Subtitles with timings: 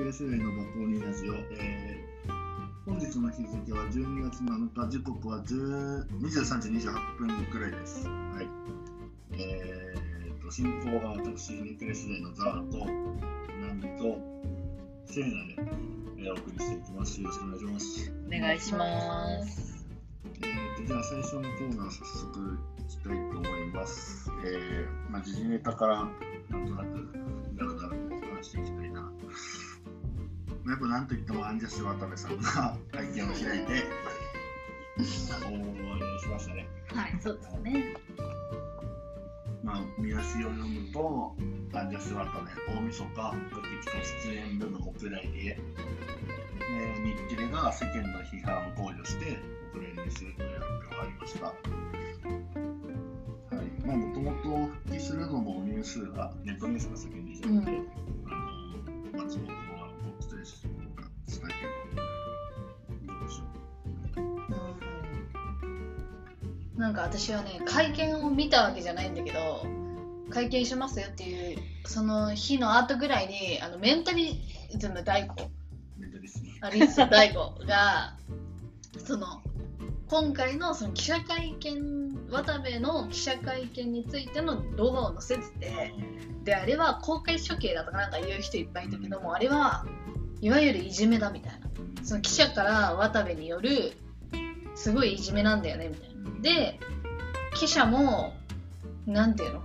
[0.00, 2.32] クレスウェイのバコーニラジオ、えー、
[2.86, 8.08] 本日の日付は12月7日、時刻は10 23時28分くらいです。
[8.08, 8.48] はい。
[9.34, 11.92] えーと、進行は私、ニクレ
[12.22, 12.78] のザーと、
[13.60, 14.16] ナミと、
[15.04, 15.70] セーナで、
[16.16, 17.20] えーお送りしていきます。
[17.20, 18.12] よろしくお願いします。
[18.26, 19.86] お願いします。
[20.24, 24.32] えーと、じゃあ最初のコーナー早速いきたいと思います。
[24.46, 26.08] えー、まあ、時事ネタから
[26.48, 28.89] なんとなくだらだらと話していきたい
[30.66, 33.84] やっぱなんといってもアンジャッシュ渡部さんが 会見を開いて、
[34.98, 36.68] おーしましたね。
[36.88, 37.94] はい、そうですね。
[39.62, 41.34] まあ、見出しを読むと、
[41.74, 43.92] アンジャッシュ渡部、大晦日、ガキと
[44.26, 45.58] 出演部の国内で、
[46.72, 49.38] えー日テレが世間の批判を考慮して
[49.72, 51.46] 国連にするという発表がありました。
[51.46, 51.52] は
[53.62, 53.66] い。
[53.86, 57.88] まあ、もともと復帰するのもニュースが、ネットニュースが先に出ちゃって、うん
[58.26, 59.69] あの、松本
[66.80, 69.66] なんか私はね、会見を見たわけじゃないんだけど、
[70.30, 76.00] 会見しますよっていう、その日の後ぐらいに、あのメンタリズム大悟、う。
[76.00, 76.58] メンタリストに。
[76.62, 78.16] アリス大悟が、
[79.04, 79.42] その、
[80.08, 85.94] 今回のその記者会見、渡部の記者会見についての動画を載せてて、
[86.44, 89.84] であれは公開処刑だとかなんか言う人いっぱいいたけどもあれは
[90.40, 91.58] いわゆるいじめだみたいな
[92.02, 93.92] その記者から渡部による
[94.74, 96.78] すごいいじめなんだよねみたいなで
[97.54, 98.34] 記者も
[99.06, 99.62] なんていうの？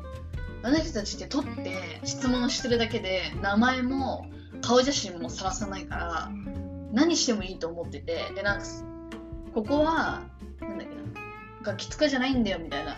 [0.63, 4.27] あの人たちって撮って質問してるだけで名前も
[4.61, 6.31] 顔写真もさらさないから
[6.91, 8.65] 何してもいいと思っててでなんか
[9.53, 10.23] ここは
[10.59, 11.01] なんだっけな？
[11.63, 12.95] ガキ使じゃないんだよみたいな。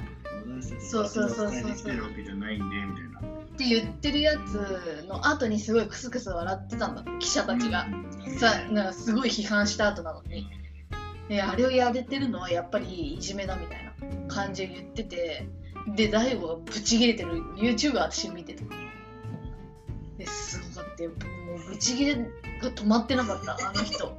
[0.79, 3.19] そうそうそうそう伝えてきてるわけじゃないんで、みたいな。
[3.19, 3.23] っ
[3.57, 7.03] て言ってるやつの後にすごいクスクス笑ってたんだ。
[7.19, 7.87] 記者たちが、
[8.39, 10.47] さなんかすごい批判した後なのに
[11.29, 13.93] であれをやれてるのはやっぱりいじめだみたいな
[14.27, 15.47] 感じを言ってて
[15.95, 18.63] で大悟がブチ切れてる YouTuber 私見てた。
[20.17, 21.11] ですごかったよ。
[21.11, 22.21] もうブチ切れが
[22.73, 24.17] 止まってなかったあの人。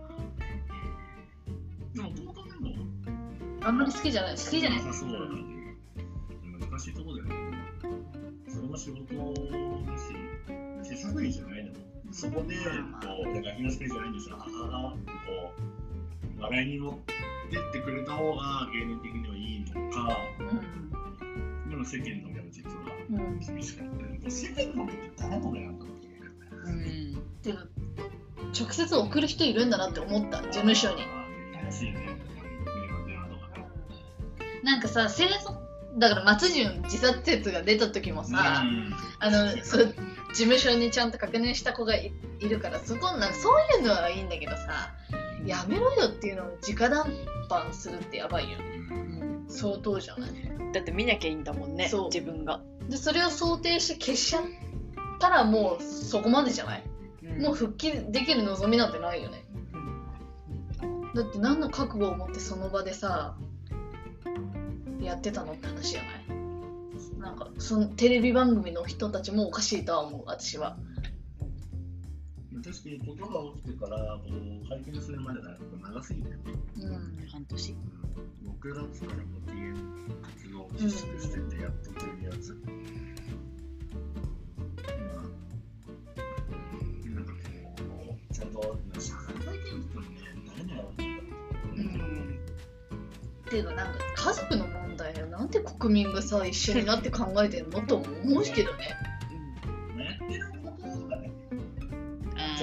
[3.60, 4.80] あんまり好きじゃない好きじゃない。
[4.80, 5.26] そうだな
[6.70, 7.58] 難しいところだよね。
[8.48, 11.72] それも仕事だし、手探りじゃないの
[12.12, 12.62] そこで、こ
[13.30, 15.16] う、だから東国じゃないんですよ、はははってこ
[15.58, 15.87] う、
[16.40, 20.88] 笑いに持ってってくれた方が芸人的にはいいのか、うん
[21.70, 22.76] でも世間の目は実は、
[23.46, 26.32] 厳しかったり、世間の目って誰の目なんだっていう。
[26.64, 27.52] うんて
[28.58, 31.02] 直接送る人いるんだなって思った事務所に。
[34.62, 35.58] なんかさ生存
[35.98, 38.64] だから松潤自殺説が出た時もさ、
[39.18, 39.94] あのそう
[40.32, 44.92] 事務所にちゃんと確認した子がいいるからそこなんかそういうのはいいんだけどさ
[45.48, 47.12] やめろよっていうのを直談
[47.48, 50.30] 判するってやばいようん相当じゃない？
[50.72, 52.04] だって見なきゃいいんだもんねそう。
[52.12, 54.42] 自分が、でそれを想定して消しちゃっ
[55.18, 56.84] たらもうそこまでじゃない、
[57.40, 59.44] もう復帰できる望みなんてないよね。
[61.14, 63.34] だって何の覚悟を持ってその場でさ
[65.00, 67.18] やってたのって話じゃない？
[67.18, 70.76] なんかそのテレビ番組の人たちもおかしいとは思う私は
[72.62, 76.38] 確かにことが起きてからこう会見するまでが長すぎて、うん
[77.30, 77.76] 半年。
[78.44, 82.52] 6月からも DM 活動を自粛しててやっとというやつ。
[82.54, 82.58] ま
[85.20, 85.22] あ、
[87.14, 88.60] なんかこう、ちゃんと
[88.98, 90.04] 社会体験ってね、
[90.58, 91.02] 何やろう
[91.76, 92.38] うん
[93.46, 97.80] っていうかなんか家族の問題をなんで国民がさ一緒になって考えてんの？
[97.86, 98.42] と思う。
[98.42, 98.96] けどね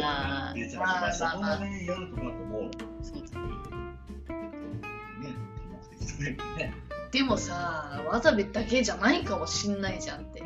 [0.03, 3.47] ああ出ちゃうから、そこがね、やるとかともう、そうだね、
[5.29, 5.35] ね
[5.91, 6.73] 目的というかね。
[7.15, 10.43] でもさ渡部だけじゃないかもしんないじゃんって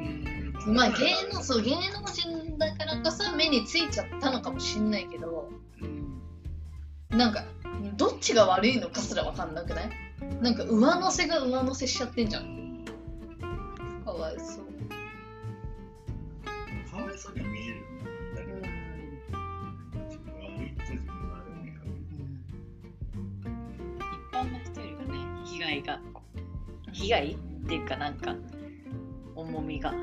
[0.68, 5.50] まあ芸能そう芸能人だからこそ目についちゃったのかもしんないけど
[7.09, 7.44] なんか
[7.97, 9.90] どっちが悪いのかすらわかんなくない
[10.41, 12.85] なんか上乗せが上乗せしちゃってんじゃん
[14.06, 14.66] かわいそう、
[16.91, 17.89] かわいそうに見える
[25.70, 26.00] 害が
[26.92, 27.38] 被害っ
[27.68, 28.36] ていうかなんか
[29.36, 29.94] 重みが。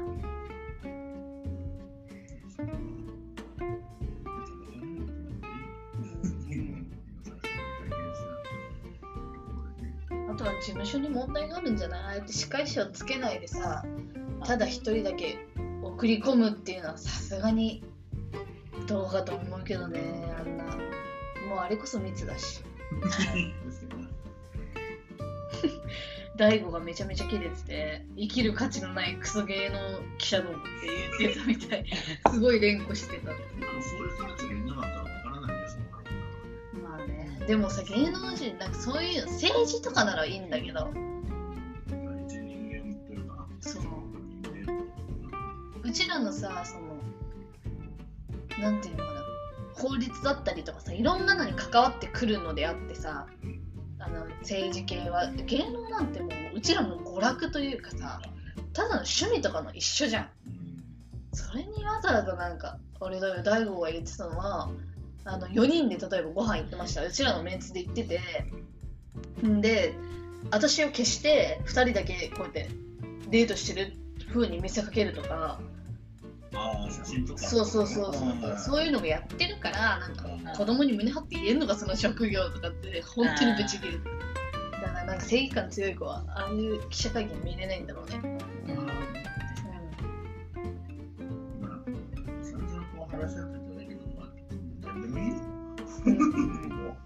[10.31, 12.01] あとは事務所に問題があるんじゃない？
[12.03, 13.85] ああやって司会者をつけないでさ
[14.45, 15.39] ただ一人だけ
[15.83, 17.83] 送り込むっていうのはさすがに
[18.87, 20.01] どうかと思うけどね
[20.39, 20.65] あんな。
[21.49, 22.61] もうあれこそ密だし
[26.37, 30.69] 大悟がめちゃめちゃキレてて生きる価値のないクソゲーの記者どもって
[31.19, 31.85] 言ってたみたい。
[32.31, 33.31] すごい連呼してた。
[33.31, 33.39] でも
[33.83, 35.85] そういう人たちがいなかったらわからないんですよ。
[36.83, 37.45] まあね。
[37.47, 40.81] でもさ芸能人なんかそういうの政治とかならいいんだけど。
[40.81, 42.97] そう人間
[45.83, 46.97] うちらのさその
[48.61, 49.27] なんていうのかな。
[49.77, 53.27] 法律だったりとかさいろんなのに関わってくるのであってさ
[54.07, 58.21] あの政治系は芸能なんてもううちらの娯楽というかさ
[58.73, 60.31] ただの趣味とかの一緒じゃん。
[61.33, 64.71] それにわざわざなんか俺だよ大悟が言ってたのは
[65.25, 67.05] あの4人で例えばご飯行ってました。
[67.05, 68.21] うちらのメンツで行ってて。
[69.45, 69.95] んで
[70.51, 72.69] 私を消して2人だけこうやって
[73.29, 73.93] デートしてる
[74.33, 75.61] 風に見せかけるとか
[76.55, 78.15] ああ写真とかそうそうそう。
[78.15, 84.01] そうそういうのもやってるからなんかあ子供に胸張って言えんのがその職業とかって本当にブチ切れる。
[84.73, 88.21] だからなんか正義感強い子はああいう記者会見見れないんだろうね、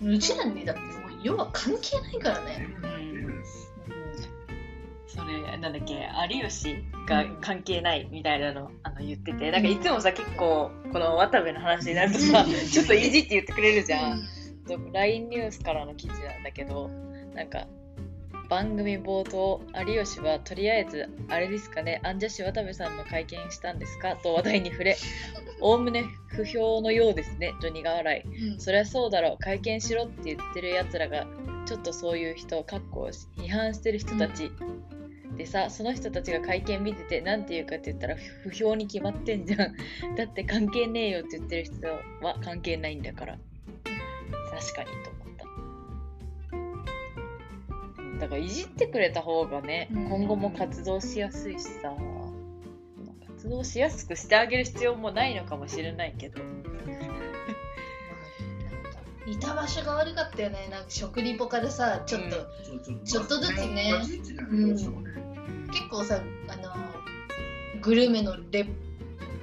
[0.02, 0.90] うちらにだってもう
[1.22, 2.66] 要は関係ないからね、
[5.14, 6.76] それなんだっけ有吉
[7.08, 9.50] が関係ないみたいなのあの言ってて。
[9.50, 14.20] なんかいつもさ結構この渡部の話になるとさちょっといじって言ってくれるじゃん。
[14.66, 16.88] と LINE ニュースからの記事なんだけど
[17.34, 17.66] なんか
[18.48, 24.16] 番組冒頭有吉はとりあえずあれですかねアンジャッシュ渡部さんの会見したんですか？
[24.16, 24.96] と話題に触れ
[25.60, 28.50] おおむね不評のようですねと苦笑い。
[28.52, 28.60] うん。
[28.60, 31.26] そりゃそうだろう会見しろって言ってるやつらが
[31.66, 34.50] ちょっとそういう人かっこ批判してる人たち、
[35.36, 39.76] でさその人たちが会見見てて何て言うかって言ったら不評に決まってんじゃん。
[40.16, 43.38] だって関係ねえよって言ってる人は関係ないんだから。
[44.50, 45.44] 確かにと思った。
[48.02, 50.08] うんだからいじってくれた方がね、うん。
[50.08, 51.94] 今後も活動しやすいしさ。
[53.40, 56.42] 活動しやすくしてあげる必要もないのかもしれないけど
[59.26, 60.68] いた場所が悪かったよね。
[60.70, 62.36] なんか食リポからさちょっと、
[62.88, 63.04] うん。
[63.04, 63.92] ちょっとずつね。
[65.68, 66.74] 結構さあの
[67.80, 68.66] グルメのレ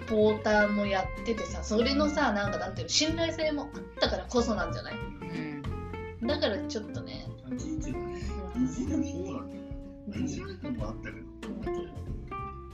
[0.08, 4.94] ポーターもやっててさそれのさなんかなんていうの信頼性もあったからこそなんじゃない？
[6.22, 6.28] うん。
[6.28, 9.60] だからちょっとね、うんいじる方なんだ
[10.10, 10.24] よね。
[10.24, 11.28] いじられてもあったけど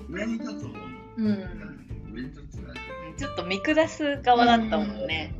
[0.09, 0.73] 上に立つ方の。
[1.17, 1.25] うん。
[2.13, 2.61] 上に立つ。
[2.61, 2.73] が
[3.17, 5.35] ちょっと見下す側だったもんね。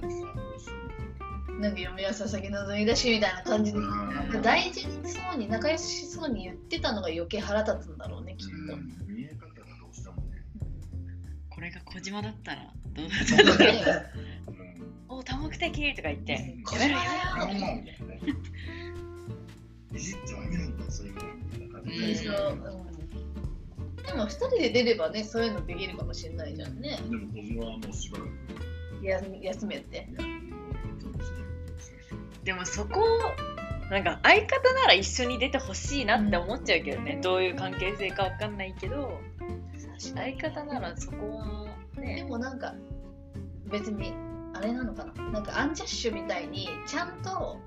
[1.60, 3.80] なんか嫁は佐々木希みだしみたいな感じで。
[3.80, 4.30] なん。
[4.30, 8.78] か大事にそうに仲良しそうに言ってたのが余計腹立つんだろうねきっと、
[9.08, 10.44] 見え方がどうしてもね。
[11.50, 14.06] これが小島だったらどううんだったね
[15.08, 16.58] お多目的とか言って。
[16.66, 17.06] 小やめろ島
[17.46, 18.22] やめろだよ
[19.94, 21.20] いじってはいないんだそういうの
[24.04, 27.00] でも2人で出ればねそういうのできるかもしれないじゃんね。
[27.10, 29.06] でも小島はもうしばらく。
[29.06, 30.08] や休めって
[32.44, 33.02] でもそこ
[33.90, 39.20] なんか相方なら一緒に出てほしいなって思っちゃうけどね、どういう関係性かわかんないけど
[39.98, 42.74] 相方ならそこはでねもなんか
[43.72, 44.14] 別に
[44.54, 45.14] あれなのかな。
[45.32, 47.60] なんかアンジャッシュみたいにちゃんと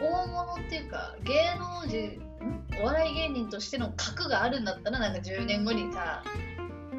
[0.00, 2.82] 大物っていうか芸能人ん？
[2.82, 6.22] お笑い芸人としての格があるんだったらなんか10年後にさ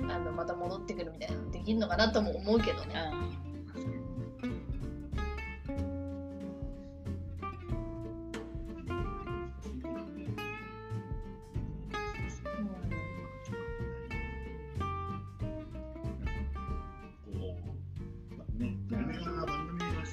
[0.10, 3.50] あのまた戻ってくるみたいなのできるのかなとも思うけどね、こ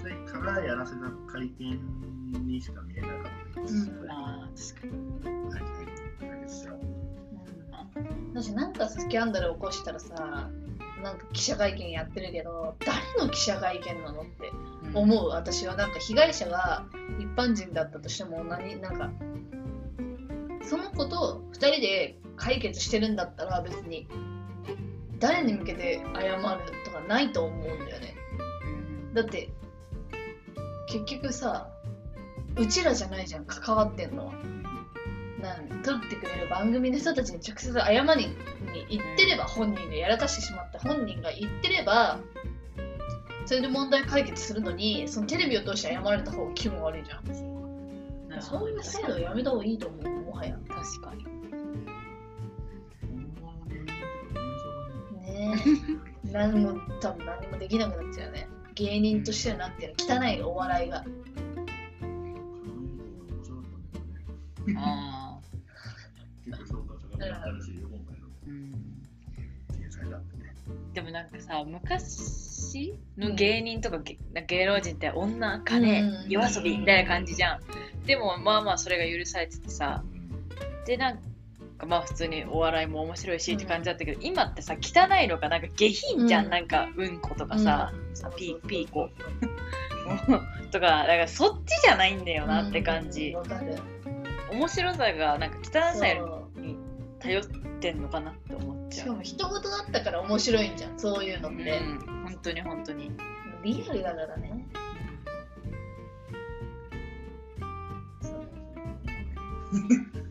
[0.08, 1.00] 組がしたいからやらせた
[1.32, 3.74] 会見にしか見えなかったです。
[3.90, 4.10] うん。
[4.10, 4.72] あー。
[4.72, 5.52] 確かに。
[5.52, 5.88] はいはい
[6.20, 6.80] 解決しちゃおう
[7.96, 8.34] うん。
[8.34, 10.50] だしなんかスキャンダル起こしたらさ
[11.02, 14.52] なんか記者会見やってるけど誰の記者会見なのって
[14.94, 15.28] 思う。
[15.28, 16.86] 私はなんか被害者が
[17.18, 19.10] 一般人だったとしても何なんか
[20.62, 24.06] その子と2人で解決してるんだったら別に
[25.18, 26.42] 誰に向けて謝る
[26.84, 28.14] とかないと思うんだよね。
[29.14, 29.50] だって
[30.90, 31.68] 結局さ
[32.56, 34.32] うちらじゃないじゃん関わってんのは。
[35.40, 38.36] なん撮ってくれる番組の人たちに直接謝りに
[38.88, 42.18] 行ってれば本人がやらかしてしまった本人が言ってれば
[43.46, 48.42] それで問題解決するのにそのテレビを通して謝られた方が気分悪いじゃん。
[48.42, 50.58] そういう制度やめた方がいいと思うもはや。
[50.68, 51.24] 確かに。
[55.22, 55.56] ね
[56.30, 61.04] 何も多分何もできなくなっちゃうね芸人としてはなってる汚いお笑いが。
[64.76, 65.38] あ
[66.44, 68.48] 結構評価高かったらしいよ、今回のー。
[68.48, 68.72] うん。
[69.80, 70.54] 天才だってね。
[70.94, 76.28] でもなんかさ昔の芸人とかげ芸能人って女金、うん。
[76.28, 77.60] 夜遊びみたいな感じじゃん。
[78.06, 80.04] でもまあまあそれが許されててさ。
[80.86, 81.22] でなんか
[81.86, 86.50] まあ普通にお笑いも面白いしって感じだったけど、今ってさ汚いのがなんか下品じゃん、うん。
[86.50, 88.36] なんかうんことかさ、うん。
[88.36, 89.08] ピーピーコ。
[90.70, 93.36] とかだからそっちじゃないんだよなって感じ、
[94.50, 96.60] 面白さがなんか汚さそう。
[96.60, 96.76] に
[97.18, 97.44] 頼っ
[97.80, 99.04] てんのかなって思っちゃう。
[99.04, 102.22] しかも人事だったから面白いんじゃんそういうのって、うん。
[102.24, 103.10] 本当に本当に。
[103.62, 104.66] リアルだからね。
[109.70, 110.27] ま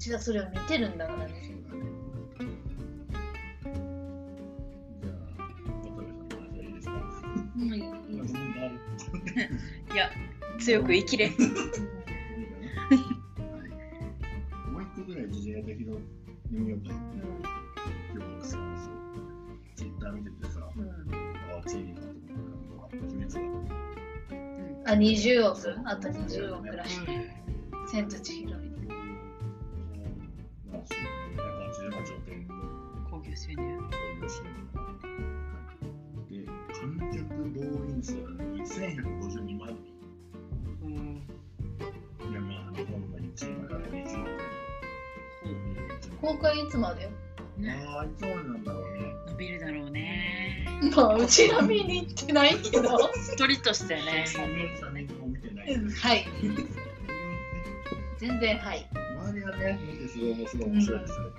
[0.00, 1.34] ちはそれを見てるんだからね
[9.92, 10.10] いや
[10.58, 11.28] 強く生きれ。
[11.28, 11.34] も
[14.78, 15.84] う一個ぐらい時事ネタ拾って
[16.50, 17.00] みようかな。
[18.14, 18.62] 今日さ、そう。
[19.74, 20.92] ツイッター見ててさ、うんうんあ
[21.62, 22.14] あ、チーリーかと思
[22.86, 23.40] った鬼滅だ。
[24.92, 25.78] あ20億？
[25.84, 27.00] あと20億らしい
[27.90, 28.69] 千と千尋
[30.80, 32.54] みたいなまあ、そう、188億円の
[33.10, 33.62] 興行収入興
[34.20, 34.50] 行収入
[36.30, 39.90] で、観客動員数が2152万人。
[40.82, 41.22] うん
[42.30, 44.50] いや、まあ、日本が1位まであと20億円。
[46.20, 47.10] 公開いつまでよ
[47.94, 49.00] ああ、いつまでなんだろうね。
[49.28, 52.98] 伸びるだろうねまあうちら見に行ってないけど
[53.36, 55.72] 鳥としてね3年も見てない。
[55.74, 56.26] うんはい
[58.20, 61.34] 全然はい周りはね、見てすごい面白い面白いですけどね。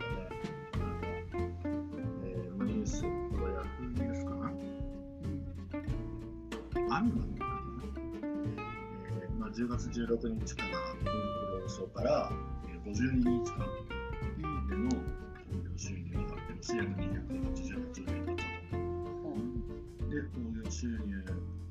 [0.74, 0.98] あの、
[2.26, 3.08] えー、ニュース、こ
[3.46, 4.48] れヤフーニュースかな
[6.98, 7.52] アニメなのかな
[9.22, 11.10] えー、まあ10月16日から、ピンク
[11.60, 12.32] ローソーから、
[12.84, 13.62] 52日間
[14.68, 14.98] での興
[15.62, 18.50] 行収入が発表し、約288億円だったと。
[20.10, 20.98] で、興行収入、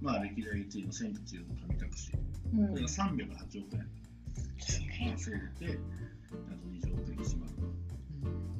[0.00, 2.18] まあ歴代1位の千と千尋の神隠し、こ
[2.76, 3.99] れが308億円。
[5.08, 5.78] 稼いでて、
[6.32, 7.38] あと20億円に締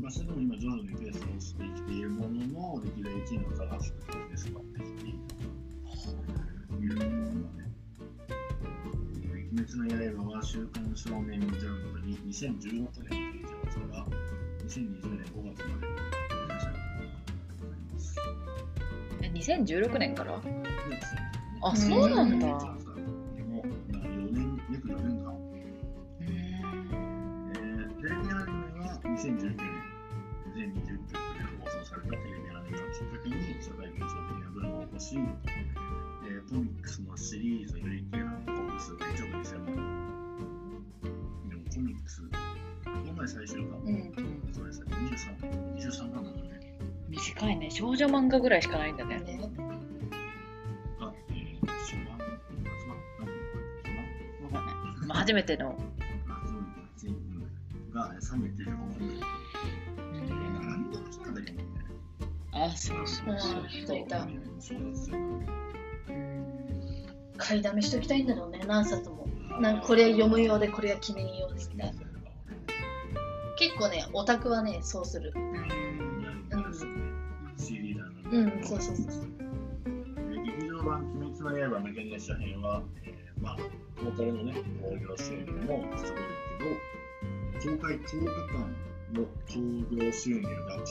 [0.01, 3.99] まあ、それでも今、徐々にペースを落ちてきているものの、歴代1位のザラスク
[4.31, 5.19] で迫ってきている
[6.69, 7.71] というところがね。
[9.23, 14.07] えー鬼滅の刃は週刊少年ジャンプに2016年11月から
[14.65, 15.87] 2020年5月まで
[16.39, 16.79] 連載が
[17.59, 18.17] ございます。
[19.23, 20.39] え2016年から。
[20.41, 20.49] で
[21.63, 22.80] あそうなんだ
[48.31, 49.19] 少女漫画ぐらいしかないんだね。
[49.19, 49.51] ね。
[55.07, 55.77] まあ、初めての。
[56.95, 57.09] 初
[57.93, 59.21] 版、初めて、うんが395万ぐらい。
[60.61, 60.99] 何の。
[60.99, 61.65] 話なんだけどね。
[62.53, 64.07] あそうそうそうそう。
[67.37, 69.27] 買いだめしときたいんだろうね何冊も
[69.61, 72.01] なんかこれは読むようでこれは記念用でみたいな
[73.59, 76.10] 結構ねオタクはねそうするうん
[78.63, 79.07] そうそうそう。
[80.45, 83.57] 劇場版「鬼滅の刃無限列車編は」えーまあ
[83.97, 86.21] トータルのね興行収入もすごい
[86.59, 86.71] けど
[87.77, 88.33] 公開10日間
[89.13, 89.61] の興
[89.91, 90.49] 行収入が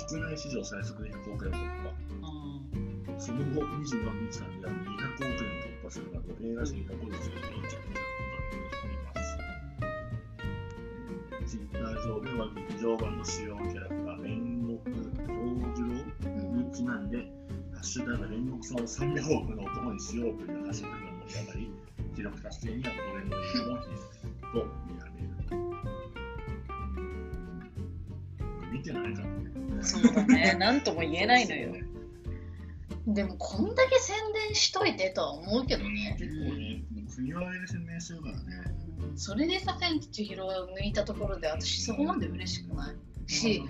[0.08, 1.94] 国内史上最速で100億円突破
[3.20, 3.96] その後24日
[4.40, 5.30] 間では200億円
[5.82, 7.76] 突破するなど映画史に残る成績を着実にし
[8.82, 9.14] ていま
[11.46, 15.00] すツイッター上では劇場版の主要キャラクター煉獄長
[15.76, 15.88] 次郎
[16.70, 17.24] にちなんで、ハ
[17.82, 21.72] ッシュタグ煉獄さんを300億の男にしようというハッシュタグが盛り上がり、
[22.16, 24.22] 記録達成にはトレンド入りも必須
[24.54, 25.26] と見られる。
[25.52, 25.70] うん
[28.72, 29.34] 見てないからね。
[29.82, 31.74] そうだね なんとも言えないのよ
[33.08, 34.16] でもこんだけ宣
[34.48, 36.84] 伝しといてとは思うけどね結構ね、
[37.16, 38.42] 国はで宣伝してるからね。
[39.16, 42.96] それでさ千と千尋を抜いたところで私そこまで嬉しくない
[43.28, 43.64] し、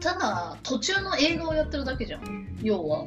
[0.00, 2.58] ただ途中の映画をやってるだけじゃん。
[2.62, 3.06] 要は。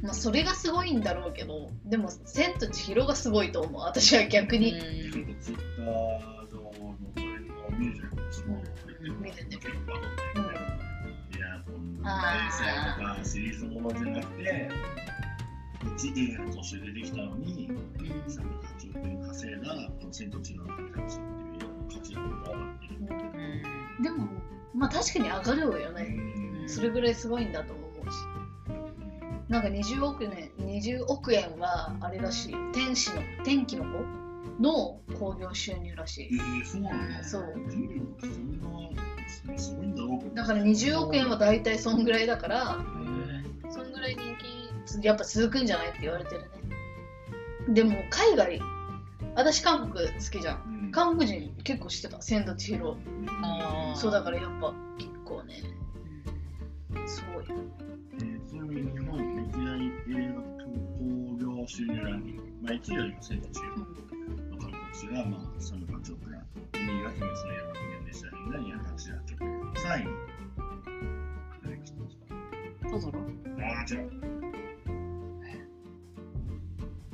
[0.00, 3.82] まあそれがすごいんだろうけどでも千と千尋がすごいと思う。
[3.82, 4.74] 私は逆に、
[7.78, 9.44] 見て
[13.28, 14.70] シリーズものじゃなくて、
[15.96, 17.70] 一映画として出てきたのに、
[18.26, 24.02] 308億円稼いだ、千と千尋の神隠しっていう映画の価値が上がってる。
[24.02, 24.28] でも
[24.74, 26.16] まあ確かに上がるよね。
[26.62, 26.68] うん。
[26.68, 28.16] それぐらいすごいんだと思うし。
[29.48, 32.54] なんか20億円20億円はあれらしい。
[32.72, 34.28] 天使の天気の子？
[34.60, 37.36] の興行収入らしえいー、そうなんなす
[39.76, 40.34] ごいんだろう。
[40.34, 42.84] だから20億円は大体そんぐらいだから
[43.66, 46.48] へそんぐらい人気やっぱ続くんじゃないって言われてるね。
[47.68, 48.60] でも海外
[49.38, 50.56] 私韓国好きじゃん。
[50.56, 50.90] ーうん。
[50.90, 52.20] 韓国人結構知ってた。
[52.20, 52.96] 千と千尋。
[53.42, 55.62] あーそうだからやっぱ結構ね。
[57.06, 63.78] すごいえーちなみに日本歴代映画興行収入ランキング、まあ、1位よりも千と千尋。
[63.78, 63.86] の
[64.58, 66.42] 韓国が、まあ、308億円、
[66.72, 70.10] 2位が鬼滅の刃の人間でしたが288億円、3位に、
[71.62, 72.26] 誰か知ってますか？
[72.90, 73.20] トトロ。
[73.60, 74.57] ああ、違う。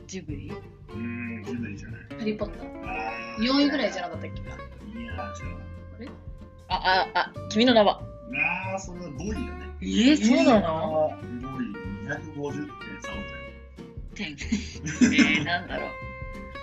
[0.07, 0.51] ジブリ？
[0.51, 0.97] うー
[1.41, 2.01] ん、ジブリじゃない。
[2.19, 4.41] ハリー・ポッターあ4位ぐらいじゃなかったっけ？
[4.41, 6.11] いやー、違う。
[6.69, 8.01] あ、あ、あ、君の名は？
[8.73, 9.47] ああ、それは5位だね。
[9.83, 11.25] えー、そうなの？5
[11.63, 11.73] 位、
[12.09, 12.67] 250.3億円。
[14.15, 14.33] 点。
[14.33, 15.91] えー、なんだろう。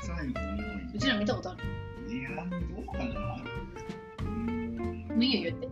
[0.06, 1.64] 3位と4うちら見たことある？
[2.10, 2.18] 位。
[2.20, 2.36] いやー、
[2.76, 3.04] どうかな
[4.20, 5.08] うーん。
[5.10, 5.68] もういいよ言って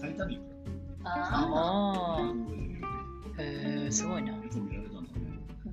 [0.00, 0.44] タイタニック。
[1.04, 3.42] あああ。
[3.42, 4.32] へえ、すごいな。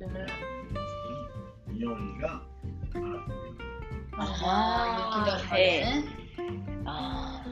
[0.07, 0.25] ね。
[0.25, 2.41] あでね4位が、
[4.17, 4.45] ああ
[5.13, 6.05] あ雪だるまね
[6.85, 7.43] あ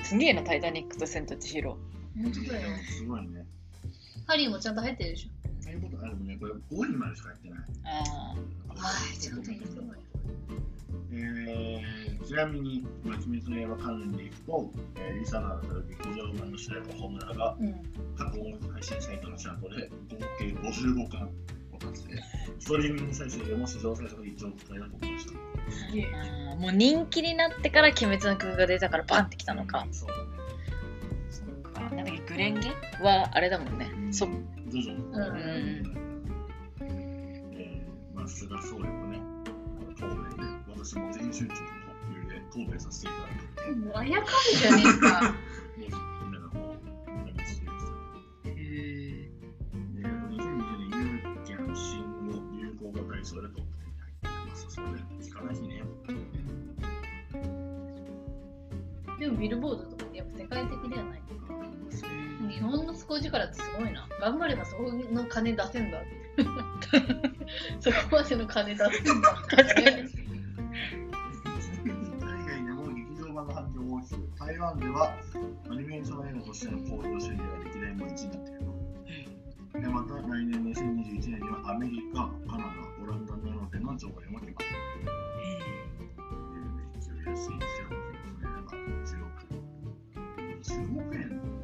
[0.00, 0.04] あ。
[0.04, 1.70] すげえな、タイタニックと千と千尋。
[1.70, 3.44] 本当だよすごいね。
[4.26, 5.28] ハリーもちゃんと入ってるでしょ
[5.60, 6.36] そういうことあるね。
[6.38, 7.58] これ5位までしかやってない。
[7.84, 8.34] あ
[8.68, 9.86] はいちゃんと入ってる
[11.18, 17.72] えー、ちなみに、まあ、鬼滅の刃関連でいくと、えー、リサナーの劇場版の主題歌ホムラがうん
[18.16, 21.30] 過去音楽配信サイトのチャートで合計55巻
[21.76, 22.22] を達成。
[22.58, 25.32] ストリーミング再生でも史上最速1億回だと思いました。
[25.70, 26.06] すげえ。
[26.58, 29.86] もう人気になってから鬼滅の曲が出たからバンってきたのか。
[29.92, 30.22] そうだね。
[31.30, 31.80] そっか。
[31.80, 32.68] なんだっけ、グレンゲ
[33.02, 33.88] はあれだもんね。
[34.10, 35.04] そ徐々に。
[35.12, 36.06] うん
[37.52, 39.20] えー、まあ、菅総理もね、
[39.98, 41.60] 答弁で、私も全集中の特
[42.54, 45.34] 急で答弁させていただいて、もうあやかるじゃねえか
[53.26, 54.66] 行語大賞でトップ10に入ってます。
[54.70, 55.82] そ聞かない日ね。
[59.18, 61.22] でもビルボードとかやっぱ世界的ではない。
[62.48, 64.06] 日本の底力ってすごいな。
[64.20, 66.02] 頑張ればそこの金出せんだ
[67.80, 69.34] そこまでの金出せんだ。
[69.48, 69.86] 確かに。
[72.20, 75.16] 海外でも劇場版の反響が大きく、台湾では
[75.70, 79.80] アニメーション映画としての興行収入が歴代も1位になっていると。
[79.80, 84.56] で、また来年2021年にはアメリカ、カナダ、オランダなどでの上映も決まっている。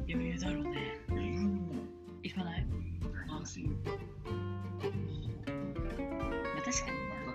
[0.07, 0.15] え、
[0.55, 1.01] うね。
[1.11, 1.75] 意外にね、
[2.23, 3.71] 行かないないらしいよ。
[3.83, 3.91] ま
[6.59, 7.03] あ確かにね。
[7.25, 7.31] だ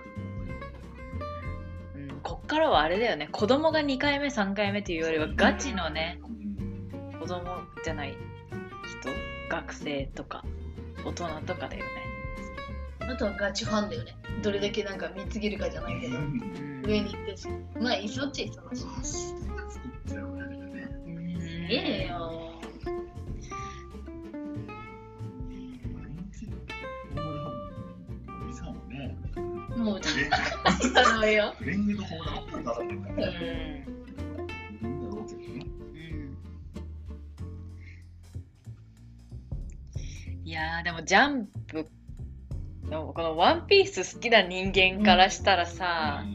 [2.05, 3.29] ってこ、こっからはあれだよね。
[3.31, 6.19] 子供が2回目、3回目っていうよりはガチのね、
[7.19, 7.43] 子供
[7.83, 8.17] じゃない
[9.01, 9.09] 人、
[9.55, 10.43] 学生とか
[11.05, 12.08] 大人とかだよね。
[13.09, 14.15] あとはガチファンだよね。
[14.43, 16.17] どれだけなんか見つけるかじゃないけど。
[16.17, 16.83] うん。
[16.85, 17.47] 上に行ってし。
[17.79, 20.43] まあいそっちいそっちあ作っちゃうね。
[21.05, 21.41] うん
[21.71, 22.29] ええよ。
[29.75, 30.03] もうレ
[30.93, 31.55] 頼むよ
[40.43, 41.87] いやーでもジャンプ
[42.89, 46.25] のこの「ワンピース好きな人間からしたらさ、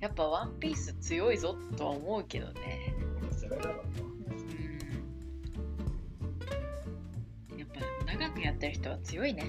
[0.00, 2.94] やっぱ「ワンピース強いぞとは思うけどね、
[7.58, 7.68] やっ
[8.06, 9.42] ぱ長くやってる人は強いね。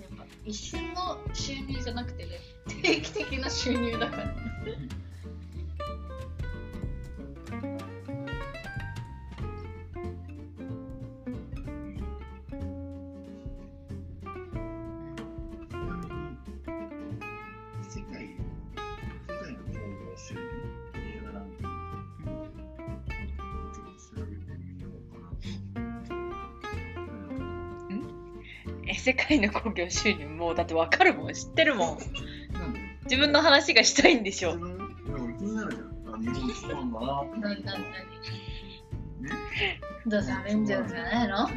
[0.00, 2.40] やっぱ一瞬の収入じゃなくてね
[2.82, 4.34] 定期的な収入だから
[29.40, 31.98] の興行収入もうだってわかるもん知ってるもん
[33.04, 35.80] 自分の話がしたいんでしょ自分でも気にななに
[37.40, 37.82] なになに
[39.22, 39.30] ね
[40.06, 41.48] どうせアベンジャーズじゃないの？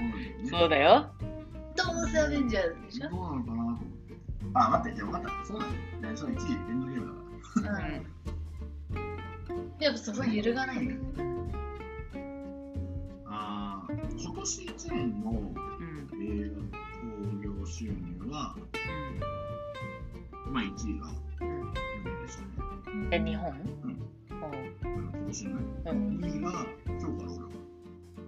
[0.49, 1.11] そうだよ。
[1.75, 3.09] どうせアベンジャーズでしょ？
[3.09, 3.83] どうなのかなと思って。
[4.53, 5.45] あ、待って、じゃあ分かった。
[5.45, 5.65] そうだ
[6.15, 7.07] それ一時エンドゲーム
[7.63, 7.83] だかうん。
[9.79, 11.29] やっぱそこ揺るがないんだら。
[13.27, 16.09] あー今年1年のうん。
[16.21, 16.82] 映画
[17.65, 18.55] 収入は、
[20.47, 21.07] まあ1位が
[22.21, 22.47] でしたね。
[23.11, 23.51] え、日本？
[23.51, 23.97] うん
[24.31, 25.65] 今年のね。
[25.85, 25.97] うん。
[26.19, 26.51] 2位が
[26.87, 27.49] 今日から俺は。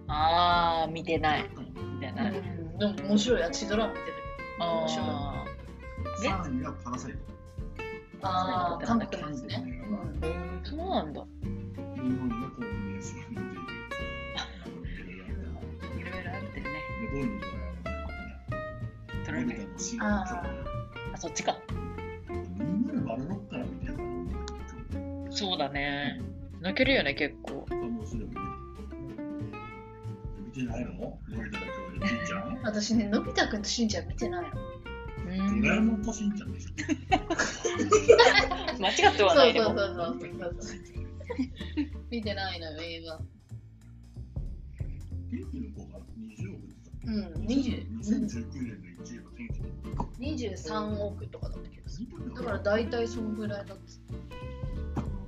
[0.08, 1.50] あー、見てない。
[1.94, 2.38] 見てない。
[2.38, 4.12] うんでも面白いやチドラマ見てたけ
[4.58, 5.44] ど面白いあ
[6.20, 7.18] 3位がパラサイト。
[8.22, 11.20] ああそうなんだ。
[11.22, 11.26] 4
[11.96, 13.50] 位がコンビネーションでいる。
[15.98, 16.76] いろいろあってるね。
[19.46, 20.24] で、5位にドラトライメえもんのビタのシーンあ
[21.14, 21.52] あ、そっちか。
[21.52, 21.60] か
[22.26, 23.18] ら見てるから、
[25.32, 26.20] そうだね。
[26.60, 27.66] 泣けるよね、結構。
[27.70, 27.76] 見
[30.52, 34.56] てないののび太と恐竜、しんちゃん私ねのび太くんとしんちゃん見てないの
[35.26, 36.70] うんドラえもんとしんちゃんでしょ。
[38.80, 39.66] 間違ってはないでも。
[39.66, 39.98] そうそうそう
[40.60, 40.86] そう
[42.10, 43.18] 見てないのよ映画
[45.30, 48.85] 天気の子が20億ですかうん2019 20年の1位が天気の子。
[50.18, 52.34] 23億とかだった気がする。
[52.34, 53.78] だから大体そのぐらいだっ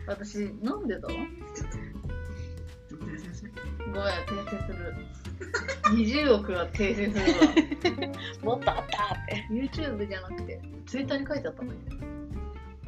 [0.07, 1.07] 私なんでだ？
[1.07, 1.27] ごめん
[3.03, 4.95] 訂正する。
[5.95, 7.25] 20億は訂正する
[8.03, 8.13] わ。
[8.55, 9.47] もっとあったって。
[9.49, 12.16] YouTube じゃなくて Twitter に書いてあったんだけど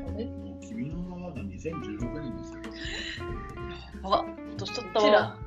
[0.09, 2.59] あれもう君の名はが2016年ですよ。
[4.03, 4.25] あ、
[4.57, 5.37] 年取ったわ。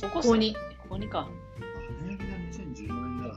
[0.00, 1.20] こここにここにか。
[1.20, 1.28] あ
[2.06, 3.34] れが2014年だ。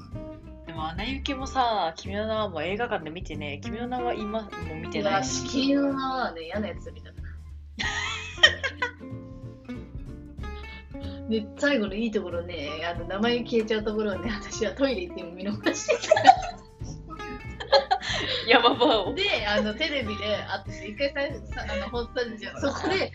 [0.68, 5.48] でも、アナ雪もさ、君の名はもう映画館で見てね、君の名は今も見てないし。
[5.48, 7.22] 君の名はね嫌なやつみたいな
[11.30, 15.96] で最後のいいところねあの名前消えちゃうところをね私はトイレ行っても見逃して
[18.48, 19.14] 山場を。
[19.14, 21.16] であのテレビであって一回さ
[21.56, 23.12] さあの放送されてじゃんそこで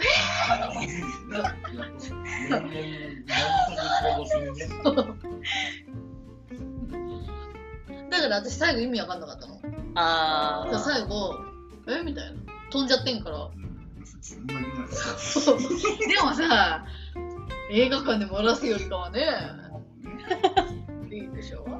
[8.10, 9.60] だから私最後意味わかんなかったの。
[9.94, 11.36] あだから最後
[11.88, 12.02] え？
[12.02, 12.40] みたいな。
[12.70, 13.48] 飛んじゃってんから。
[13.48, 13.54] で
[16.22, 16.84] もさ
[17.70, 19.26] 映画館で漏らすよりかはね。
[21.10, 21.79] いいでしょ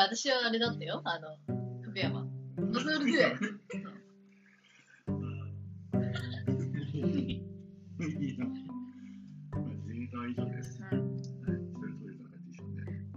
[0.00, 1.02] や私はあれだったよ。
[1.04, 1.36] あの
[1.82, 2.26] 福山。
[2.72, 3.36] それで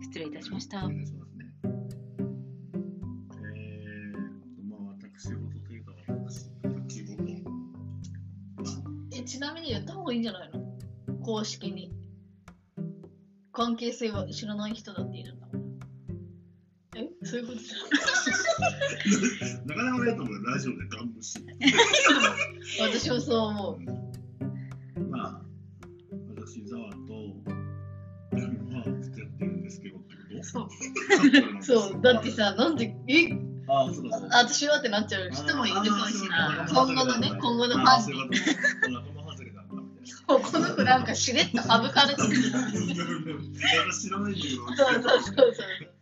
[0.02, 0.89] 失礼いたしましたお。
[0.89, 1.46] 願いしますね。
[3.56, 4.13] えー
[4.58, 7.13] と、まあ、私事というか、私、私事。
[9.15, 10.62] えちなみに言った方がいいんじゃないの？
[11.22, 11.91] 公式に。
[13.52, 15.33] 関係性は知らない人だっている
[16.95, 17.75] えそういうことじゃ
[19.65, 21.39] なかなかないと思うよ、ラジオでガン無視。
[22.79, 23.79] 私もそう思う。
[25.10, 25.41] まあ、
[26.36, 26.97] 私、ザワと、
[28.71, 30.43] まあ、付き合ってるんですけどってこと？
[30.43, 30.69] そう。
[31.63, 33.32] そそうだって、さなんでえ？
[33.67, 36.65] ああ、そうだそう私はってなっちゃう人もいるかもしれな。
[36.67, 38.38] い今後のね今後のファンに。
[40.06, 42.27] そうこの子なんかしれっと省かれてる。
[43.89, 44.67] 私知らないけど。
[44.67, 45.65] そうそうそうそう。
[45.82, 45.92] まあ、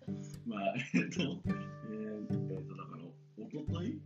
[0.93, 1.56] えっと、えー、
[1.91, 3.04] えーと、だから、
[3.38, 3.99] おととい、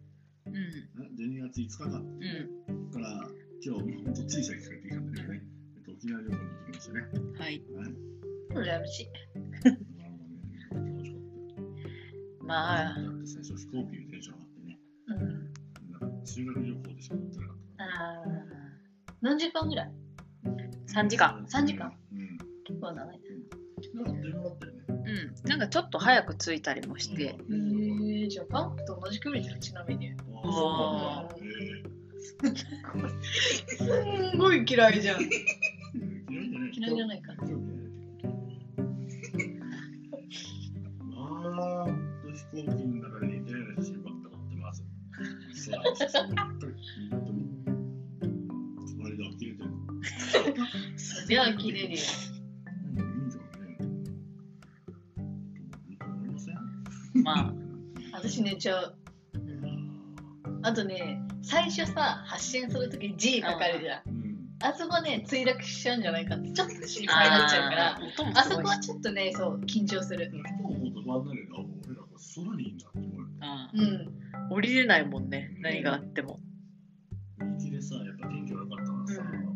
[0.45, 0.53] うん。
[0.53, 2.91] 12月5日か、うん。
[2.91, 3.29] から、
[3.65, 4.13] 今日、ほん。
[4.13, 5.11] とつい先帰ってきたん。
[5.11, 5.41] だけどね、
[5.77, 7.01] えっと、沖縄旅行に行きましたね。
[7.39, 7.63] はい。
[7.73, 7.95] はい。
[8.53, 9.07] 羨ましい
[9.65, 9.77] なる
[10.11, 10.17] ほ
[10.73, 10.89] どね。
[10.91, 11.21] 楽しかっ
[12.39, 12.45] た。
[12.45, 15.17] まあ、だって最初飛行機にテンション上がってね、うん。
[15.91, 15.99] なん。
[15.99, 18.21] か修学旅行でしか乗ってなかったから。
[18.21, 18.23] あ
[19.21, 19.91] 何時間ぐらい
[20.93, 21.45] 3時間。
[21.49, 22.37] 3時間うん。
[22.67, 23.19] 結構長い。
[23.95, 24.05] なん。
[24.05, 24.84] か電話だったよね。
[25.05, 25.49] うん。
[25.49, 27.23] なんかちょって早く着いたりもして。
[27.23, 27.35] へ
[28.23, 30.13] えじゃあ韓国と同じ距離じゃん、ちなみに。
[30.43, 31.27] あ
[33.67, 33.83] す
[34.35, 34.65] んごい。
[34.67, 35.01] 嫌い。
[35.01, 35.21] じゃん。
[35.21, 36.73] えー嫌い。
[36.73, 36.75] じゃない。
[36.75, 36.95] 嫌い。
[36.95, 37.21] じゃない。
[37.21, 37.37] かい。
[41.55, 43.81] まあ、飛行機の中で似たようなか
[44.29, 44.83] 撮ってます。
[45.53, 46.23] そうなんですよ。
[46.23, 46.73] 本当に。
[47.09, 47.41] 本当に。
[49.05, 49.69] あれだ、切れてる。
[50.97, 51.99] そりゃ切れるよ。
[57.25, 57.53] まあ。
[58.13, 58.95] 私寝ちゃう。
[60.61, 64.09] あとね、最初さ、発信するとき G かかるじゃん。
[64.09, 64.35] うん。
[64.61, 67.99] あそこね、墜落しちゃうんじゃないかって、ちょっと心配になっちゃうから、
[68.35, 70.31] あそこはちょっとね、そう、緊張する。
[73.73, 74.51] うん。
[74.51, 75.51] 降りれないもんね。
[75.59, 76.39] 何があっても。
[77.39, 79.55] 道でさ、やっぱ天気悪かったからさ、うん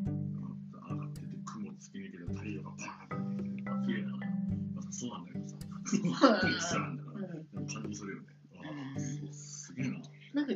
[0.89, 4.23] 上がってて雲つき抜けて太陽がパーンって綺麗なのよ。
[4.75, 6.98] まあ、そうなんだけどさ、うん、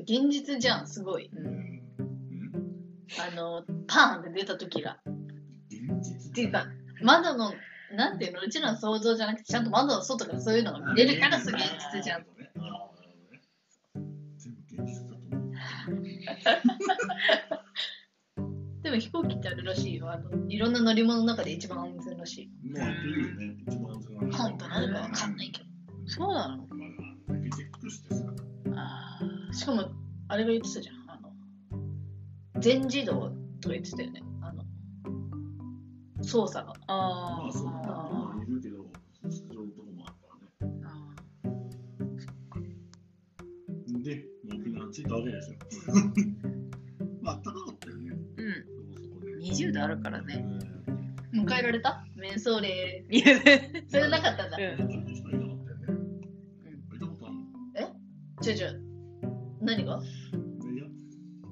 [0.03, 1.31] 現実じゃん、すごい。
[3.19, 4.99] あの、パーンって出た時が。
[5.69, 6.65] 現実っていうか、
[7.01, 7.53] 窓の、
[7.95, 11.61] なんていうの、うちらの想像じゃなくて、ちゃんと窓の外からそういうのが見れるから、すげえ
[11.93, 12.25] 実じゃん。
[18.83, 20.11] でも飛行機ってあるらしいよ。
[20.11, 22.49] あのいろんな乗り物の中で一番安全らしい。
[22.69, 25.65] まあ、というよね、一番安全なの本当なのかわかんないけど。
[26.05, 26.57] そうなの？
[26.57, 26.67] まあ、
[27.55, 28.22] チェックしてさ、あ
[29.53, 29.91] しかも、
[30.27, 30.95] あれが言ってたじゃん。
[31.07, 31.31] あの、
[32.59, 33.29] 全自動
[33.61, 34.21] とか言ってたよね。
[34.41, 34.63] あの、
[36.23, 36.73] 操作が。
[36.87, 38.77] あまあ、そう、あまあ、いるけど、
[39.23, 40.73] 出場のとこもあるからね。
[44.03, 45.57] で、もう沖縄着いたわけですよ。
[47.21, 48.11] まあ、暖かかったよね。
[48.37, 48.53] うん。
[48.63, 49.35] そこそこで。
[49.37, 50.45] 20度あるからね。
[51.33, 52.05] 迎えられた？
[52.15, 53.05] メンソーレ
[53.87, 54.57] それなかったんだ。
[54.57, 54.63] うん
[56.95, 57.41] いたことあるの？
[58.41, 58.67] ちょちょ、
[59.63, 60.02] 何が？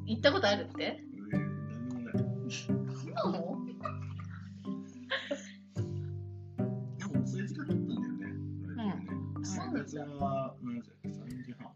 [0.06, 1.04] 行ったことあるって？
[1.91, 2.52] もない。
[2.52, 3.41] そうなの
[6.97, 8.26] でも遅い時間だったんだよね。
[8.67, 9.43] うんね。
[9.43, 11.12] そうなんだ3月は、何時だっけ ?3
[11.43, 11.71] 時半。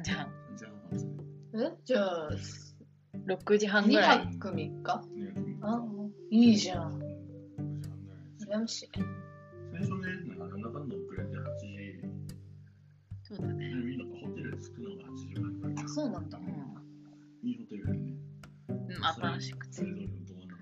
[0.00, 0.26] 3時半。
[0.26, 1.10] 3時半半ですね。
[1.54, 1.56] え？
[1.84, 2.30] じゃあ、
[3.26, 4.18] 6時半ぐ2らい。
[4.40, 5.02] 泊3日？
[5.14, 5.84] ねあ
[6.30, 6.98] いいじゃん。
[6.98, 7.06] 6時
[7.56, 8.90] 半ぐらいです羨ましい。
[9.72, 10.35] 最初ね、なん
[15.96, 16.36] そうなんだ。
[16.38, 16.42] う
[17.42, 17.98] いいホテルでね。
[18.10, 18.16] ん。
[19.02, 19.72] 新しくて。
[19.72, 20.58] それぞれのど真ん中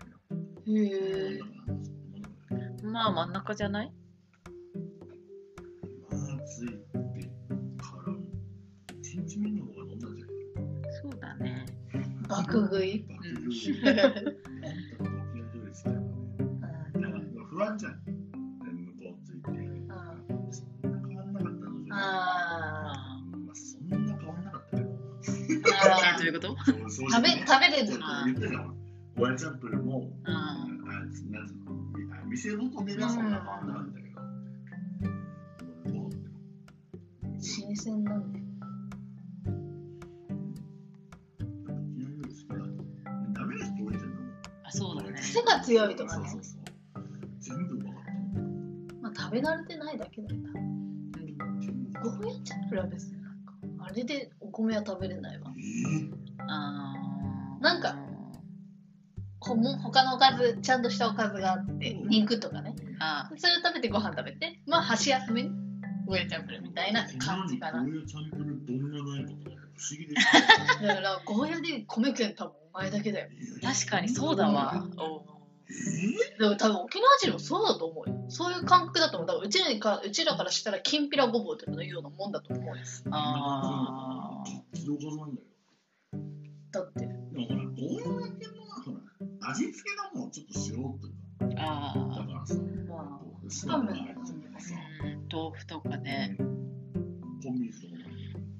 [0.65, 0.79] へに。
[0.93, 1.41] え。
[1.41, 3.93] 真ん中なんですよ真ん中だよねまあ真ん中じゃない？
[6.09, 6.75] まあ、着いて
[7.83, 8.13] から、
[8.95, 10.35] 1日目の方が飲んだんじゃない？
[11.03, 11.67] そうだね。
[12.29, 13.05] 爆食い？
[13.05, 14.39] 沖縄料理好きだからね。
[16.95, 18.04] なんか不安じゃん。
[26.25, 26.57] ういうこと？
[26.65, 26.73] 食
[27.23, 28.27] べ食べれるな。
[29.17, 31.39] ワンチャンプルも、うん、あなんそうの
[32.27, 34.15] 店のと値段そんな変わらないんだけど。
[37.39, 38.13] 新鮮だ
[44.65, 44.73] あ。
[44.73, 45.21] そうだね。
[45.21, 46.29] 癖が強いとかね。
[46.29, 46.65] そうそうそう
[47.39, 48.11] 全部分かった。
[49.01, 50.53] まあ食べ慣れてないだけだよな。
[52.03, 55.44] どうやってるら別になんかあれでお米は食べれないわ。
[55.75, 56.95] えあ
[57.61, 57.63] あ。
[57.63, 57.97] なんか
[59.45, 62.75] こも他のおかず、ちゃんとしたおかずがあって、肉とかね。
[62.99, 65.51] あそれを食べてご飯食べて、まあ箸休めに
[66.07, 67.85] ゴーヤチャンプルみたいな感じかな。
[70.83, 73.29] だからゴーヤで米食えん多分お前だけだよ。
[73.63, 74.87] 確かにそうだわ。
[76.39, 78.25] でも多分沖縄人もそうだと思うよ。
[78.29, 79.27] そういう感覚だと思う。
[79.27, 82.75] だからうちらにかうちらからしたらきんぴらごぼうとかのようなもんだと思うよ。
[83.11, 84.45] ああ。
[86.71, 88.93] だってでもほらもほ
[89.41, 91.11] ら味付けがもうちょっと塩とい
[91.53, 91.95] うかあ。
[92.19, 92.55] だからさ、
[92.89, 94.45] まあ、スパムがゃう
[95.35, 96.45] 豆腐とかね、コ
[97.51, 97.95] ンビニとか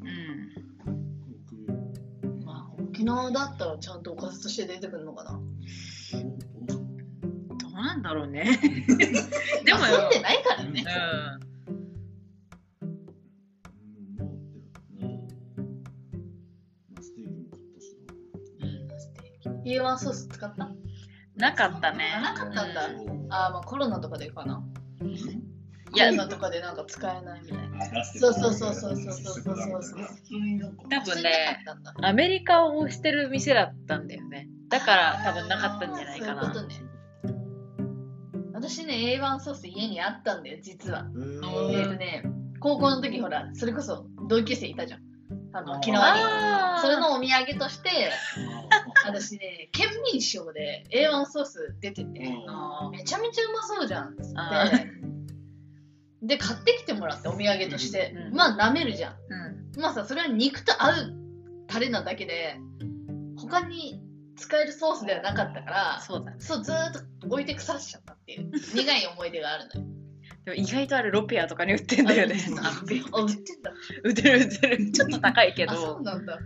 [0.03, 0.05] う
[2.41, 5.33] ん、まあ、沖縄だったらちゃんとおかずとして出てくるのかな。
[5.33, 5.39] ど
[7.69, 8.59] うなんだろうね。
[9.65, 10.85] でも遊んでないからね、
[11.41, 11.54] うん。
[19.65, 20.71] U1 ソース使った？
[21.37, 22.13] なかったね。
[22.17, 24.63] あなかったんだ、うん、あまあコロナとかでかな、
[25.01, 28.05] いやとかでなんか使えないみたいな。
[28.05, 30.01] そうそうそうそうそうそうそうそう
[30.91, 31.65] 多分ね
[32.03, 34.49] アメリカを推してる店だったんだよね。
[34.69, 36.53] だから多分なかったんじゃないかな。
[36.55, 36.83] そういうことね。
[38.55, 41.07] 私ね A1 ソース家にあったんだよ実は。
[41.73, 42.25] えっ、とね
[42.61, 45.01] 高校の時ほらそれこそ同級生いたじゃん。
[45.55, 46.81] あの沖縄に。
[46.83, 48.11] それのお土産として
[49.07, 52.29] 私ね県民賞で A1 ソース出てて。
[52.49, 54.09] あめちゃめちゃうまそうじゃん。
[54.09, 54.91] っつっあて
[56.23, 58.35] で買ってきてもらってお土産として、うん。
[58.35, 59.15] まあ舐めるじゃん。
[59.15, 59.81] うん。
[59.81, 61.15] まあさそれは肉と合う
[61.69, 62.57] タレなだけで
[63.37, 64.01] 他に
[64.37, 66.37] 使えるソースではなかったからそうだね。
[66.39, 68.51] ずーっと置いて腐しちゃったっていう。
[68.51, 70.04] 苦い思い出があるのよ
[70.45, 72.37] でも意外とあれロペアとかに売ってんだよね。
[72.63, 73.73] ああ売ってんだ。
[74.03, 74.91] 売ってる売ってる。
[74.93, 76.39] ちょっと高いけあそどうなんだ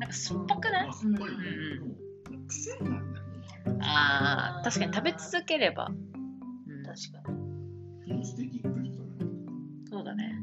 [0.00, 0.88] なんか酸っぱくない？
[0.88, 2.46] うん。
[2.48, 3.12] 癖になるん。
[3.12, 8.24] だよねあー確かに食べ続ければ、うん、確かに。
[9.90, 10.34] そうだね。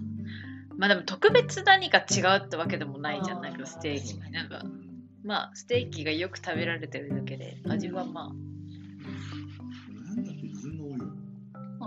[0.78, 4.18] まあでも特別何か違うってわけでもないじゃなんかステーキ。
[4.32, 4.86] なんかうん
[5.24, 8.36] まあステーキがよく食べられてるだけで味はまな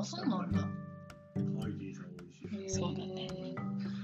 [0.01, 0.61] あそうなんだ。
[1.35, 3.29] 可愛い T さん多いしそうだね。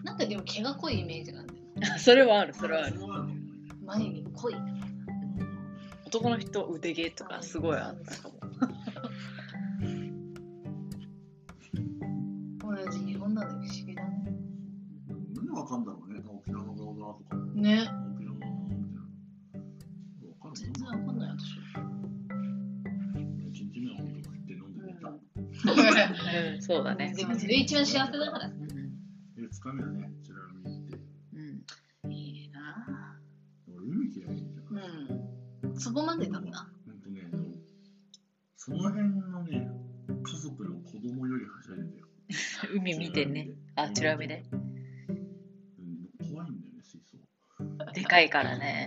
[0.02, 1.60] なんかでも毛が濃いイメージなんだよ
[1.94, 2.98] あそれはあるそれはある。
[2.98, 3.34] それはあるね
[3.84, 4.54] 眉毛濃い。
[6.06, 8.34] 男の人腕毛とかすごいあったかも
[26.64, 27.12] そうだね。
[27.14, 30.10] でもそれ一番幸せだからうんで二日目はね
[32.04, 33.18] うんいいな。
[33.68, 35.68] 俺海嫌いじゃん。
[35.68, 35.78] うん。
[35.78, 36.50] そこまでだほん
[37.00, 37.22] とね
[38.56, 39.68] その辺のね
[40.22, 42.06] 家族の子供よりはしゃいでたよ。
[42.80, 43.50] 海見てね。
[43.76, 44.44] あチラ見で？
[44.50, 46.30] うん。
[46.30, 47.18] 怖いんだよね水槽。
[47.92, 48.83] でかいからね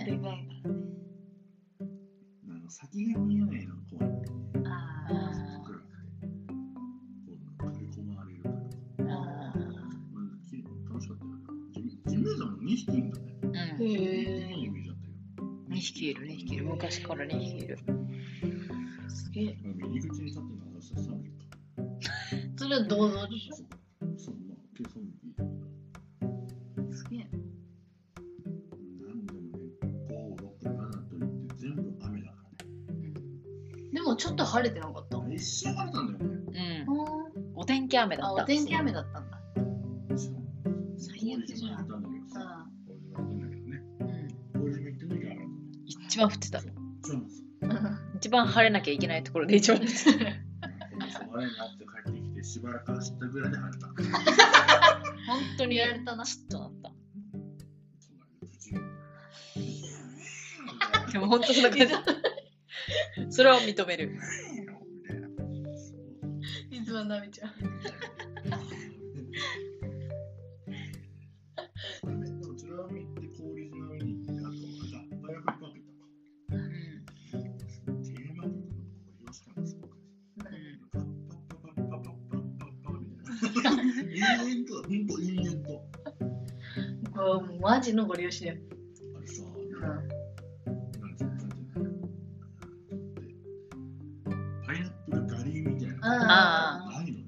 [20.95, 21.58] 立ってるのはさ3匹か
[22.58, 23.56] それは銅像でしょ
[24.17, 25.17] そうまあ計算機
[26.95, 27.28] すげえ
[29.00, 29.58] 何でもね
[30.10, 33.13] 5、6、7といって全部雨だからね
[33.93, 39.38] でもちょっと晴れてなかった一瞬晴れたんだよねうんお天気雨だあったお天気雨だったんだ
[40.15, 42.65] 最最悪じゃんたんだけどさあ
[43.15, 43.82] 麹島行ったんだけどね
[44.56, 45.47] うん麹島行ってないから
[45.86, 46.71] 一番降ってたそう
[47.13, 47.43] なんです
[48.15, 50.46] 一番晴れなきゃいけないところで一番降ってた
[53.38, 53.88] ぐらいでた。
[55.28, 56.91] 本当にやられたなちょっとなった。
[61.12, 61.93] でも本当そんな感じ
[63.30, 64.10] それは認める。
[64.10, 65.28] みたいな
[65.76, 66.76] そう。
[66.76, 67.52] いつもなみちゃん
[84.89, 85.83] 延々と
[87.15, 88.57] こうマジのご利用しだよ
[89.17, 91.37] あれさうんなんてなん。
[91.37, 91.97] ていうの
[94.65, 97.25] パイナップルガリーみたいなあないのよ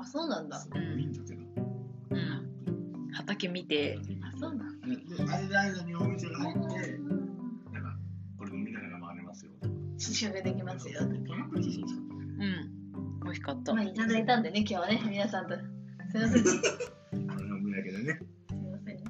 [0.00, 0.58] あそうなんだ。
[0.58, 1.40] すごいんだけど
[2.10, 7.96] うん畑見てあそうなんでで間間にお店が入ってなんか
[8.38, 9.50] これ飲みながら回れますよ。
[9.98, 11.00] 試食できますよ。
[11.00, 13.24] パイナップルジュース美味しかったねうん。
[13.24, 13.74] 美味しかった。
[13.74, 15.56] まあいただいたんでね今日はね皆さんと
[16.10, 16.44] すいません。
[16.44, 16.58] すい
[17.12, 18.18] あれ飲みだけでね
[18.50, 19.04] ませんね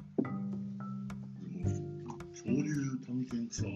[1.41, 1.57] で
[2.05, 2.63] も恐竜
[3.05, 3.71] 探検ツアー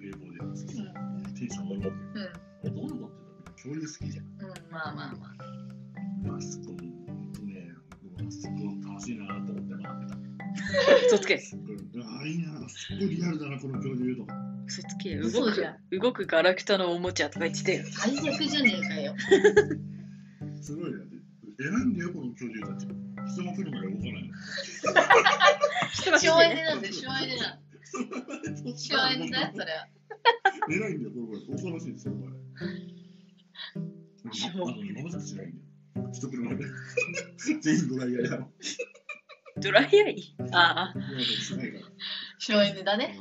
[0.00, 1.96] 平凡でやつテンション上がるわ
[2.62, 2.68] け。
[2.68, 2.74] うん。
[2.74, 4.32] どうなのかって恐竜好きじゃんうん
[4.70, 6.76] まあまあまああそ本
[7.34, 7.72] 当ね
[8.18, 8.54] あそこ
[8.86, 10.16] 楽しいなと思って回ってた。
[11.06, 11.34] 嘘つけ。
[11.34, 12.02] うん。
[12.02, 14.24] あいいなすっごいリアルだなこの恐竜と。
[14.26, 14.34] か
[14.66, 15.16] 嘘つけ。
[15.16, 17.84] 動く嘘じゃ動くガラクタのおもちゃとか言ってたよ。
[17.90, 19.14] 最悪じゃねえかよ。
[20.62, 21.09] すごいね
[21.60, 24.34] 偉いんだよこの恐竜たち人が来るまで動かないの？
[25.92, 27.60] 人が来て省エネなんで省エネな
[28.76, 29.88] 省エネだよそれは。
[30.70, 32.32] 偉いんだよ、これ、これ、恐ろしいですよ、これ。
[34.26, 35.46] あとね、まばしない。
[35.48, 36.10] んだよ。
[36.12, 36.64] 一車で。
[37.60, 38.52] 全員ドライヤーやろ。
[39.56, 40.94] ドライヤーああ。
[42.38, 43.16] 省エネだね。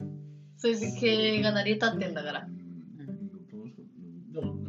[0.00, 0.08] うん。
[0.58, 2.40] そういう経営が成り立ってんだから。
[2.46, 2.52] うん。
[2.52, 3.08] うん。
[3.54, 3.92] 楽しかった。
[3.92, 4.67] うんでも、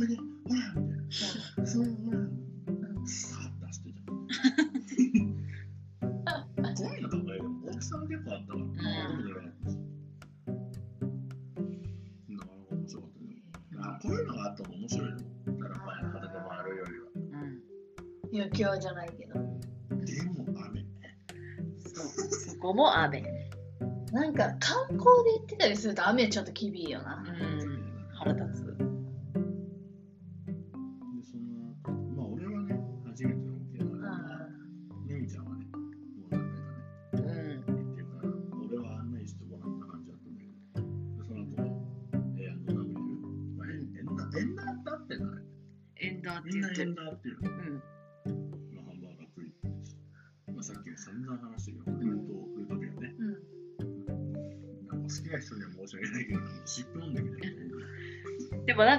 [0.00, 1.66] ほら、みたいな。
[1.66, 4.12] そう、出してた。
[7.00, 8.72] の考えでも、大きさ結構あったから、ど
[9.22, 9.42] でな。
[12.28, 13.80] なかなか面白かったけど。
[14.00, 15.08] こういうのがあったら面白い。
[15.10, 16.10] だから、前の
[16.62, 17.06] るよりは。
[17.14, 18.38] うん。
[18.38, 19.34] 余興じゃないけど。
[19.34, 20.86] でも、雨。
[21.84, 22.06] そう、
[22.52, 23.22] そこも雨。
[24.12, 24.34] なん。
[24.34, 28.69] か観光で行ってたりすると雨ちょっと厳いよな、うん、腹立つ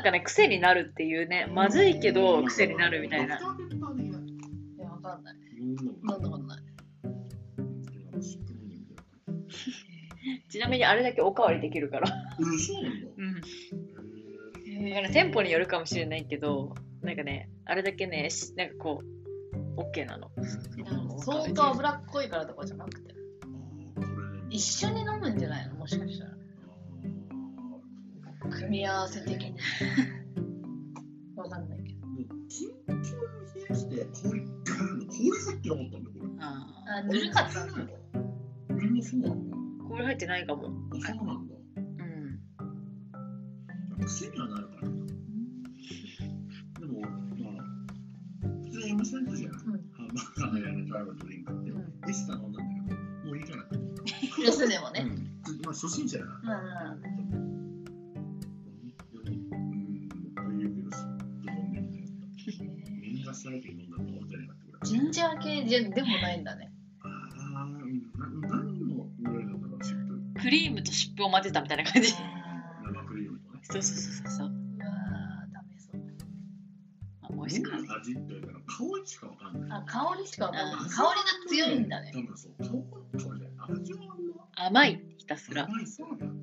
[0.02, 3.40] なんかね、癖になるっていうね、まずいけど癖になるみたいなわ
[5.00, 5.36] かんない。
[10.50, 12.12] ちなみにあれだけおかわりできるから。
[12.40, 13.08] うん、そうなんだ。
[13.16, 13.42] うん。
[14.72, 16.74] へだから店舗によるかもしれないけど、
[17.04, 19.04] なんかね、あれだけね、しなんかこ
[19.78, 20.30] う、OK なの。
[20.30, 23.14] ー相当脂っこいからとかじゃなくて。
[24.50, 25.76] 一緒に飲むんじゃないの？
[25.76, 26.32] もしかしたら。
[28.52, 29.56] 組み合わせ的に。
[31.36, 32.02] わかんないけど。
[32.50, 33.04] キンキンに
[33.56, 37.76] 冷やして氷ガーンの氷入ってなかったんだよこれああ、ぬるかったんだ。
[38.70, 39.36] みんなそうなの
[39.86, 40.68] あ、これ入ってないかも。
[40.68, 41.56] あそうなんだ
[44.00, 44.06] うん。
[44.06, 44.98] 癖にはなるからな
[46.80, 47.64] でもまあ
[48.64, 52.98] 普通に M サイズじゃない、うんハンバーガーやるドライバードリンクって、うんエスタ飲んだんだけど
[53.28, 53.78] もういいかなって
[54.68, 55.02] でもね。
[55.02, 57.36] うんまあ初心者やなうんうん。
[57.36, 57.41] うん
[65.72, 66.70] じゃでもないんだね。
[67.02, 67.72] ああ。
[70.42, 72.12] クリームと湿布を混ぜたみたいな感じ。
[72.12, 73.60] 生クリームとね。
[73.64, 74.48] そうそうそうそうそう。
[74.48, 76.02] うわー、ダメそう。
[77.22, 79.80] あ美味しかっどういう味って言うから、香りしかわかんない。
[79.80, 80.76] あ、香りしかわかんない。
[80.76, 82.12] あ香りが強いんだね。
[82.14, 84.08] 多分そう、香り、香りじゃない。
[84.56, 85.64] 甘い、ひたすら。
[85.66, 86.41] 甘いそうなんだ。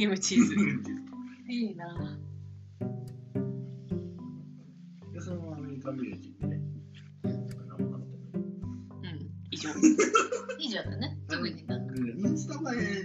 [0.00, 0.54] リームチーズ。
[1.46, 2.18] いいな。
[5.12, 6.58] で、そのままアメリカンビレッジ行ってね。
[7.24, 7.46] うん。
[9.50, 9.68] 以上。
[10.58, 11.18] いいじゃんね。
[11.28, 11.94] 特になんか。
[11.94, 13.04] インスタ映え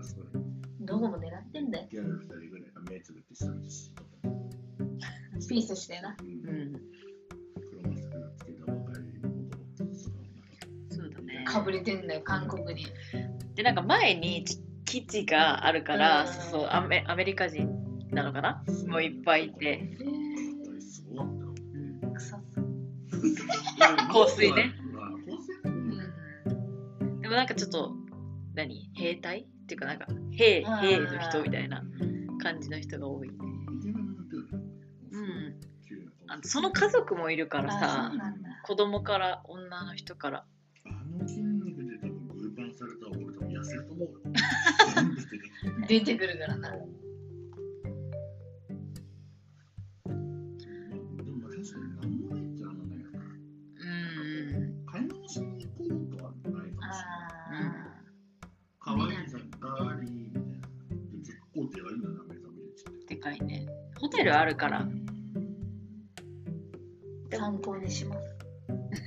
[0.00, 0.26] すごい、
[0.82, 1.88] どこも狙ってんだよ。
[1.90, 3.34] ギャル2人ぐらいが目つぶって。
[5.48, 6.16] ピースしてな。
[6.20, 6.80] うんうん。
[11.46, 12.86] かぶれてんだよ、韓国に。
[14.14, 17.68] で、なんか前にち基地があるから、うんそうそうアメ、アメリカ人
[18.12, 18.62] なのかな？
[18.86, 19.98] もういっぱいいて。
[24.12, 24.72] 香水ね。
[27.20, 27.92] でもなんかちょっと、
[28.54, 28.90] 何？
[28.94, 29.40] 兵隊？
[29.40, 33.28] っていうかなんか、兵、兵の人みたいなうん感じの人が多い。
[33.28, 33.36] うん。
[36.28, 38.12] あその家族もいるからあさ。
[38.64, 40.44] 子供から女の人から。
[42.76, 44.20] あの筋肉で多分グーパンされたら俺多分痩せると思うよ。
[45.88, 46.70] 出てくるからな。
[46.70, 46.88] でも
[51.48, 53.24] 確かに何もないっちゃなんだけどな。
[53.24, 53.86] う
[54.60, 54.84] ん。
[54.86, 56.82] 買い物しに行こうとはないかもしれない。
[57.48, 58.02] あ
[58.78, 60.50] 可愛い雑貨ありみたいな。
[60.50, 63.14] で結構手がいいんだな、アメリカビレッジって。
[63.14, 63.66] でかいね。
[63.98, 64.84] ホテルあるから。
[64.84, 65.06] ー
[67.36, 68.36] 参考にします。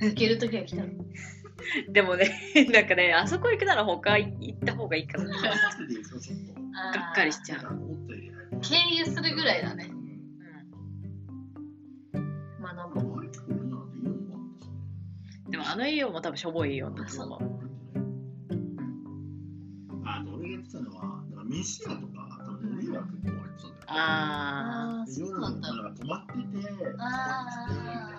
[0.02, 0.88] 行けるときは来たら。
[1.88, 2.30] でもね、
[2.72, 5.24] なんかね、あそこ行くなら他行った方がいいかな。
[5.24, 5.32] が
[7.12, 7.60] っかりしちゃう。
[8.62, 9.90] 経由するぐらいだね
[12.14, 12.18] う。
[12.18, 12.22] ん
[12.60, 12.88] まあ、な。
[15.48, 17.38] でもあの家も多分しょぼいよだと思う。
[20.04, 23.82] あ、で俺が言ってたのは、だから飯屋とか、多分俺は結構入ってたんだよ。
[23.86, 25.68] ああそうなんだ。
[25.68, 26.38] か泊まってて、
[26.98, 28.09] あみたいな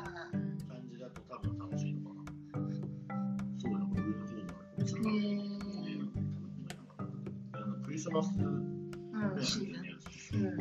[8.12, 10.52] スマスし夜来たら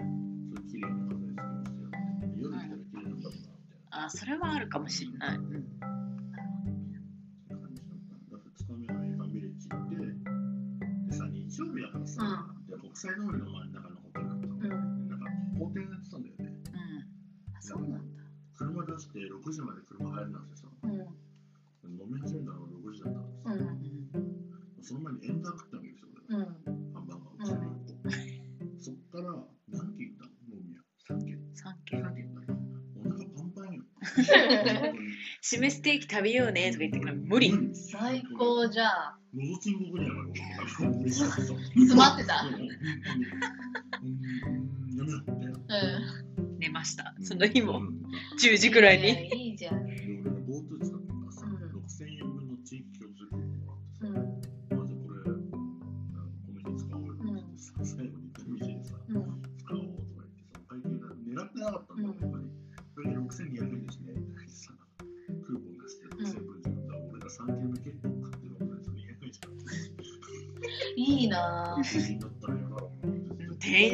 [0.71, 3.31] 綺麗なんだろうなみたい
[3.91, 4.05] あ。
[4.05, 5.39] あ、それはあるかもしれない。
[35.51, 37.53] 締めステーキ食べようねとか言っ無理。
[37.73, 38.91] 最高じゃん。
[41.09, 42.45] 詰まってた。
[44.89, 46.59] うん。
[46.61, 47.15] 寝ました。
[47.23, 47.89] その日もうん。
[48.41, 48.73] 10時ん。
[48.73, 49.40] くらいに。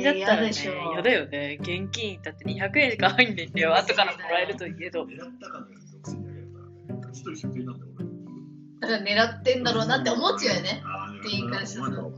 [0.07, 1.59] だったらね、嫌でしょ嫌だよね。
[1.61, 3.76] 現金だって200円しか入んねんだよ。
[3.76, 5.04] 後からもらえるといえど。
[5.04, 8.07] 狙ったかのように6200円だから、一人100円なんだよ、俺。
[8.80, 10.82] だから狙ってんだろうなって思っちゃうよね。
[10.84, 11.22] あー。
[11.22, 12.11] 店員からしたらでも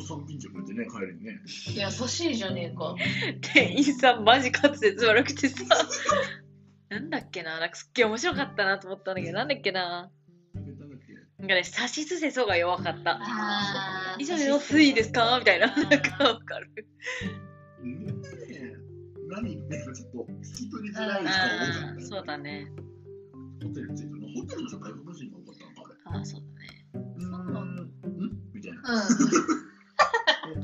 [0.00, 1.40] 3ピンチくれてね、帰りにね。
[1.46, 2.94] 優しいじゃねえか。
[3.54, 5.64] 店員さんマジ滑舌悪くてさ。
[6.90, 10.10] なんだっけななんかすっげえ面白かったなと思ったんだけど、なんだっけな
[11.38, 13.18] なんかね、さしすせそが弱かった。
[13.20, 15.38] あ以上でよすいですか？
[15.38, 15.66] みたいな。
[15.68, 16.70] なんかわかる。
[19.30, 19.62] 何か
[19.94, 21.36] ちょっと聞き取りづらい人が多かったよ
[21.86, 22.66] ああ、そうだね。
[23.62, 26.18] ホテルついてるのホテルのさ、外国人が多かったのか、あれ。
[26.18, 26.52] ああ、そうだね。
[26.94, 27.28] うーん、
[27.76, 27.92] ん。
[28.54, 28.78] みたいな。
[28.86, 28.88] う
[30.56, 30.58] ん。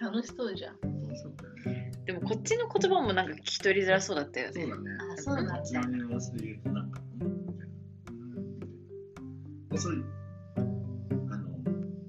[0.00, 0.80] 楽しそうじゃん。
[0.80, 1.92] 楽しかったよね。
[2.06, 3.26] でもこっちの言葉もなん。
[3.28, 4.62] か聞き取りづらそうだったよね。
[4.62, 4.82] そうだね。
[5.12, 6.90] あそうだこっちのニュアンスで言うと、なん。
[6.90, 6.91] か、
[9.74, 9.80] な。
[9.80, 10.04] そういう、
[11.30, 11.48] あの、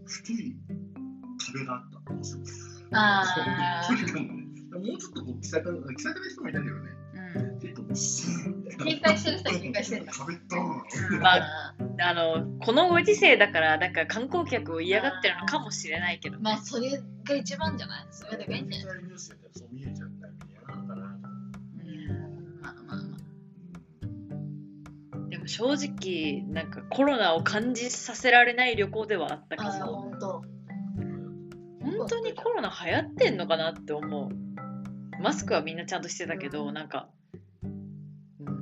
[0.06, 0.56] 太い
[1.54, 2.14] 壁があった。
[2.14, 2.44] 面白い。
[2.96, 4.44] あ距離感がね。
[4.74, 6.82] もうちょっとこう気さくな、気さくな人もいたけどね。
[7.36, 7.60] うん。
[7.60, 7.74] 警
[9.00, 11.20] 戒してる人は警戒してんだ壁ドーン。
[11.22, 11.76] まあ。
[12.00, 16.40] あの、このご時世だから、なんか観光客を嫌がってるのかもしれないけど。
[16.40, 16.90] まあ、それ
[17.24, 18.08] が一番じゃない？
[18.12, 19.04] それがいいんじゃない？
[25.44, 30.44] も正直、なんかコロナを感じさせられない旅行ではあったけど、ほんと。
[31.82, 34.30] 本当にコロナ流行ってんのかなって思う。
[35.22, 37.10] マスクはみんなちゃんとしてたけど、なんか、
[37.64, 37.84] うん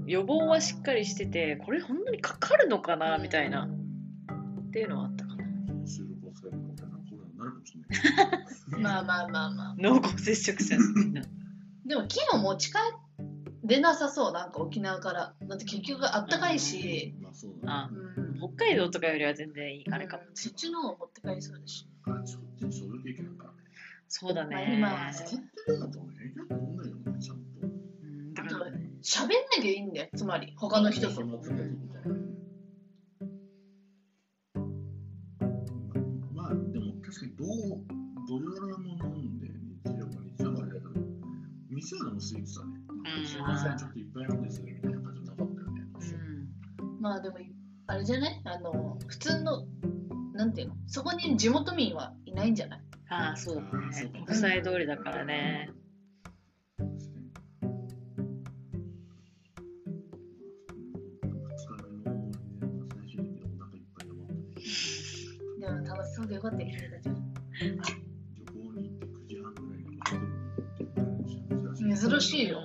[0.08, 3.70] 予防はしっかりしてて、これ本当にかかるのかなみたいな、
[4.68, 5.46] っていうのはあったかな。
[8.78, 9.76] まあまあまあまあ。
[9.78, 11.22] 濃厚接触者みんな。
[11.86, 12.78] でも、昨日持ち帰
[13.64, 15.34] れなさそう、なんか沖縄から。
[15.41, 17.14] だって結局あったかいし。
[17.22, 17.97] まあそうだね。
[18.39, 20.24] 北海道とかよりは全然いいあれかも。
[20.34, 21.88] そっちの方持って帰りそうだし。
[22.05, 23.53] あちこっちにそういう経験なんかね。
[24.07, 24.76] そうだまあね。
[24.78, 25.38] 今使って
[25.72, 25.99] るんだと
[27.20, 27.43] ちゃんと。
[27.62, 30.53] うんだからね喋んなきゃいいんだよ、つまり。
[30.57, 31.26] 他の人と。
[31.26, 31.38] ま
[36.47, 37.47] あでも確かにどう
[38.28, 39.47] どよらも飲んで
[39.86, 40.91] 日曜か日曜かあれだけど
[41.70, 42.81] 店はでも空いてたね。
[43.04, 45.82] うんすいませんちょっといっぱい飲んでするみたいな感じなかったよね。
[46.80, 47.38] うんまあでも、
[47.88, 48.41] あれじゃない？
[48.45, 49.66] あの、普通の、
[50.34, 50.76] なんていうの？
[50.88, 52.82] そこに地元民はいないんじゃない？
[53.10, 54.20] ああ、そうだあーそうね。
[54.20, 55.70] か国際通りだからね。
[66.14, 67.16] そうでよかったよ、君たちは。
[67.62, 67.72] 旅
[68.54, 70.04] 行に行って9時半ぐらいにホ
[70.78, 72.61] テルに行って珍しいよ、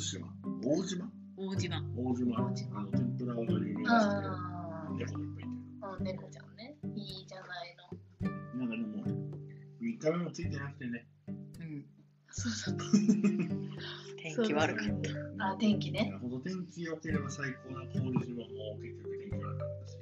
[0.00, 0.26] 島、
[0.62, 1.10] 大島？
[1.36, 1.80] 大島。
[1.96, 5.44] 大島、大島あの、天ぷらが有名だあし、猫がいっぱいいて。
[5.82, 6.76] あ、猫ちゃんね。
[6.96, 8.60] いいじゃないの。
[8.60, 9.04] なんかでも、
[9.80, 11.06] 3日目もついてなくてね。
[11.28, 11.86] うん。
[12.30, 12.88] そうだっ
[14.16, 15.10] 天気悪かった。
[15.38, 15.50] た。
[15.52, 16.04] あ、天気ね。
[16.04, 19.98] なるほど、天気良ければ最高な氷島も結局天気悪かったし。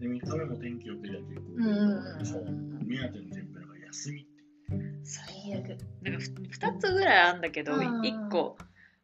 [0.00, 2.86] で、3日目も天気良ければ結構うんうんうん。
[2.86, 4.29] 目当ての天ぷらが休み。
[5.02, 5.78] 最悪。
[6.02, 8.56] なんかふ2つぐらいあるんだけど、うん1個、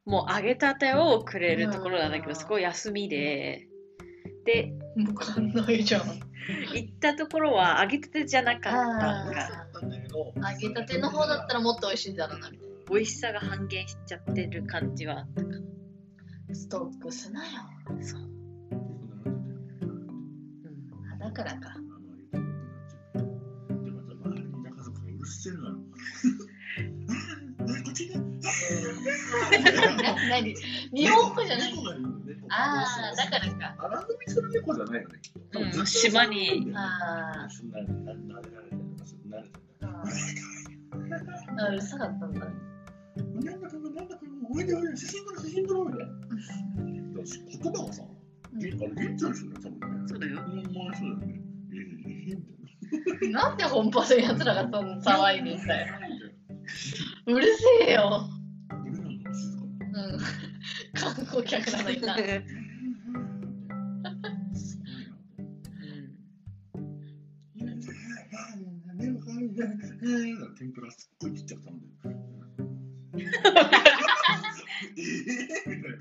[0.05, 3.69] もう揚げたてをくれるところなんだけど、うんそこ休みで、
[4.45, 4.73] で、
[5.09, 6.03] わかんないじゃん。
[6.75, 15.59] 行ったところは揚げたてじゃなかったかだったんだけど、揚げたての方だったらもっと美味しいんだろうな、みたい美味しさが半減しちゃってる感じはあったかな。
[15.59, 16.55] な。
[16.55, 17.51] ストックすなよ。
[18.01, 18.21] そう。
[18.21, 18.31] うん
[21.13, 21.86] あだからか。
[25.27, 25.75] た家族がうるの？
[30.31, 30.55] 何？
[30.93, 33.75] 日本語じゃない猫がいるの猫ああ、だからか。
[33.79, 35.15] 荒飲みする猫じゃないよね。
[35.55, 39.51] うん島にあ一緒になれなれられたりとかする慣れて
[40.93, 41.23] るんだよ。
[41.59, 42.41] あ、うるさかったんだ。
[42.41, 44.21] なんだかなんだか
[44.51, 46.13] おいでおいで写真撮ろう写真撮ろうみたいな。
[47.63, 48.07] 言葉がさ、あ
[48.61, 48.79] れ、現
[49.19, 50.09] 地の人だよ、多分ね。
[50.09, 50.37] そうだよ。
[50.43, 51.41] ほんまにそうだよね。
[51.73, 52.43] ええ、ええ、み
[53.31, 55.95] なんで本場のやつらがそんな騒いでんだよ。
[57.27, 58.29] うるせえよ。
[58.71, 58.75] う
[60.17, 60.19] ん。
[60.95, 62.17] 観光客なのにな。
[62.17, 62.25] すご
[69.33, 70.47] いな。
[70.59, 71.93] 天ぷらすっごいちっちゃく頼んでる。
[74.99, 75.99] えーみたいな。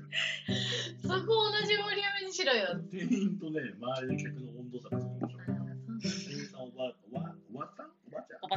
[1.02, 2.80] そこ同じボリュームにしろよ。
[2.90, 5.15] 店員とね、周りの客の温度差がすごい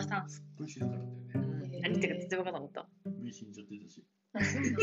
[0.10, 0.30] おばちゃんおばさん。
[0.30, 0.99] すっごい静かだっ
[1.32, 1.80] たよね。
[1.82, 2.89] 何言ってるか全然分からなかった。
[3.22, 4.03] 目死んじゃってたし。
[4.34, 4.80] あそうなんだ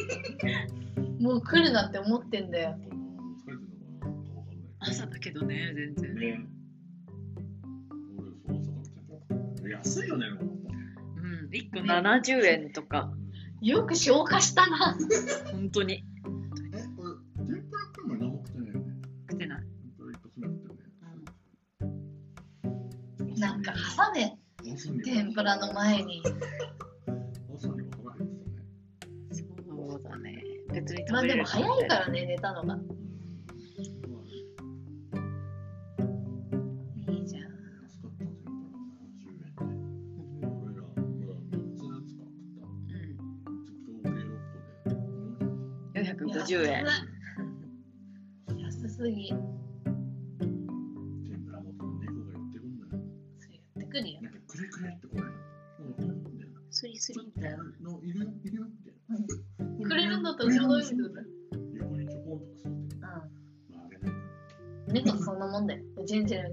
[1.20, 2.70] もう来るなって思ってんだよ。
[2.70, 4.36] 疲れてるのかな？
[4.36, 4.66] わかんない。
[4.78, 6.14] 朝だけどね、全然。
[6.14, 6.46] ね。
[8.18, 8.30] 俺、
[8.62, 9.78] そう朝から天ぷら。
[9.78, 13.12] 安いよね、でもうん、1個70円とか、
[13.60, 14.96] よく消化したな。
[15.52, 16.04] 本当に。
[25.36, 26.22] 朝には天ぷらの前に。
[30.72, 32.74] 別にまあでも早いからね、寝たのが。
[32.74, 32.82] うん
[37.14, 37.42] いいじゃん。
[45.94, 47.05] 安か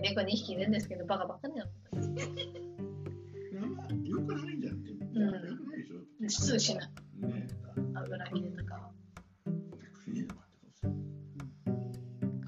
[0.04, 1.68] 猫2匹いるんですけど、バカばっかりだよ。
[4.26, 4.62] くないん。
[4.62, 4.76] じゃん。
[4.76, 4.92] って。
[4.92, 5.30] よくな
[5.76, 5.96] いでしょ。
[6.30, 6.82] すぐ死ぬ。
[7.28, 7.48] ね
[7.96, 8.92] 油切れとかは。
[9.48, 9.52] え。
[10.12, 10.44] いいのか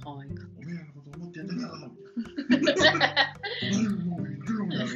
[0.06, 0.18] お
[0.64, 1.68] めえらのこと思ってたいな。
[1.78, 1.88] も
[4.18, 4.94] う行くよみたいな。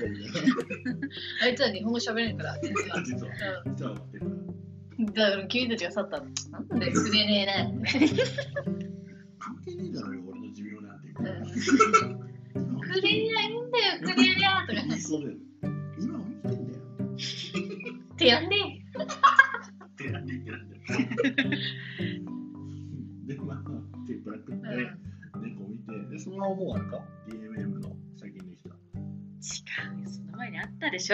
[1.44, 2.38] あいつは日本語喋れん。
[2.38, 2.58] から。
[2.62, 3.32] 実は実は、
[3.66, 4.32] 実は待ってるから。
[5.00, 5.06] うん。
[5.14, 6.26] だから君たちが去ったの。
[6.52, 6.68] なん。
[6.80, 7.54] でくれねえな。
[9.40, 11.02] 関係ねえだろよ、俺の寿命なん。
[11.02, 11.08] て。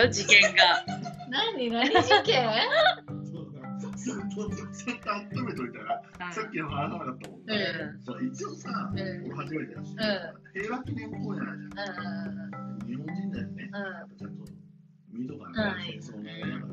[0.06, 0.86] ったでしょ、事件が。
[1.30, 2.44] 何何事件？
[3.26, 3.60] そうだ。
[3.98, 6.02] ずっと、ずっと温めといたら、
[6.32, 7.56] さっきの話さなかったもんね。
[7.56, 9.98] うんそう一応さ、うん俺初めてだし、ん
[10.54, 12.30] 平和記念公園あるじゃん。
[12.30, 13.70] うん日本人だよね。
[13.74, 14.46] うんちゃんと
[15.12, 15.62] 見とかうんね、
[16.02, 16.40] 戦争のね。
[16.40, 16.66] やっぱ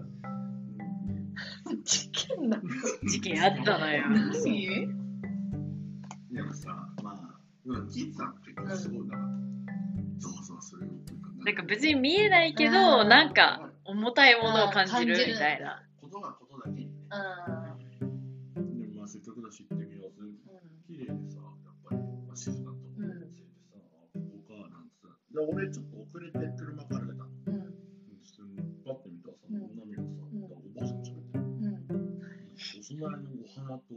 [1.71, 1.83] うん。
[1.85, 2.63] 事件なの
[3.09, 4.09] 事件あったのよ。
[4.09, 4.31] 何
[6.33, 9.17] でもさ、まあ、うんキッズさんって結構すごいな。
[9.17, 9.62] ゾワゾワするよ。
[11.45, 15.83] なんか別に見えないけうど、んなんか重たいものを感じるみたいな。
[16.01, 16.93] ことがことだけにね。
[17.11, 20.13] うでもまあせっかくだし行ってみよう。
[20.15, 20.29] それ
[20.87, 23.83] 綺麗でさ、やっぱり、まあ、静かと思うせいでさ、あ
[24.15, 25.09] ここかなんてさ。
[25.35, 27.27] で、俺ちょっと遅れて車から出たの。
[27.27, 27.35] ん。
[27.47, 27.75] うん。
[28.23, 31.43] 普通にパッて見たらさ、うん女の子がさ、うんおばあさん喋ってる。
[31.43, 31.83] うん。
[31.83, 33.92] お供えのお花と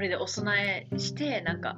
[0.00, 1.76] これでお供えしてなんか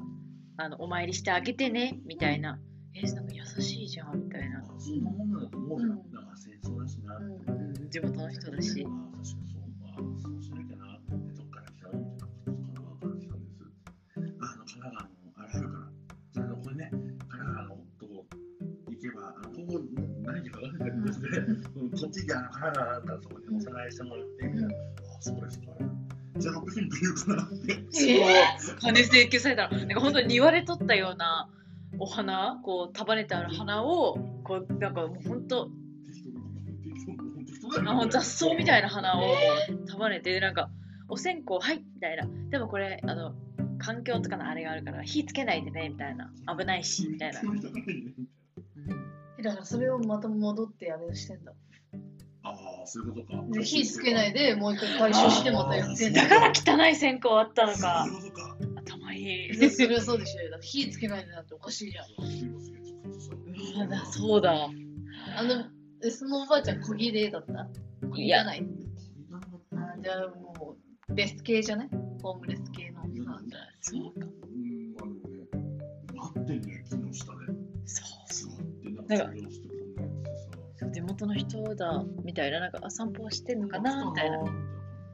[0.57, 2.57] あのお参りしてあげてねみたいな
[2.95, 5.81] えなんか優しいじゃんみたいな、あそんなもんなんだと思う。
[5.81, 6.07] うんなんか
[6.37, 7.17] 戦争だしな。
[7.17, 9.63] うんうん、地元の人だしああ、確かにそう。
[9.83, 12.55] ああ、そうしなきゃなって、どっから来たのみたいな。
[12.55, 13.67] 神奈川から来たんです。
[14.15, 15.91] あの、神奈川の、あれあるから。
[16.31, 18.27] じゃあ、これね、神奈川のとこ
[18.87, 19.83] 行けば、あの、ここ、
[20.23, 21.29] 何時か分かんないんですね。
[21.75, 24.69] うんこっちが、あの、神奈川だったらそこにおさらいしてもらって、みたいな。
[24.69, 24.79] あ
[25.19, 25.92] あ、そうですか。
[26.43, 27.73] じゃあ、600円くれるかなって。
[28.11, 28.45] え
[28.81, 31.49] 金請求されたのなんか本当に言われとったような
[31.99, 35.71] お花こう束ねてある花をこうなんかもう本当
[37.79, 39.23] あの雑草みたいな花を
[39.89, 40.69] 束ねてなんか
[41.09, 42.27] お線香はいみたいな。
[42.51, 43.35] でもこれあの
[43.79, 46.31] 環境とかのあれがあるから火つけないでねみたいな。
[46.57, 47.41] 危ないしみたいな、
[49.43, 51.53] だからそれをまた戻ってやめをしてんだ。
[52.45, 52.51] あ
[52.83, 53.45] あ、そういうことか。
[53.51, 56.53] で火つけないでもう一回回収してまたやってんだだから
[56.87, 58.57] 汚い線香あったのかそういうことか。
[58.85, 60.51] 頭いいでそれはそうでしょ。
[60.51, 62.07] だ火つけないでなんておかしいじゃん。
[62.07, 64.53] そうだそうだ
[65.37, 65.67] あの、
[66.05, 67.69] えそのおばあちゃん小切れだった？
[68.17, 68.67] いやじゃない？
[69.75, 70.77] あじゃあも
[71.09, 71.89] う、レス系じゃない？
[72.23, 73.03] ホームレス系の。
[73.81, 75.47] そうかうん、あのね、
[76.15, 77.39] 待ってんだよ、木の下で。
[77.87, 78.03] そ
[78.47, 79.35] う座って、なんか
[80.93, 84.43] 地元の人だみたいななんかあ散歩してんのかなみたいなあ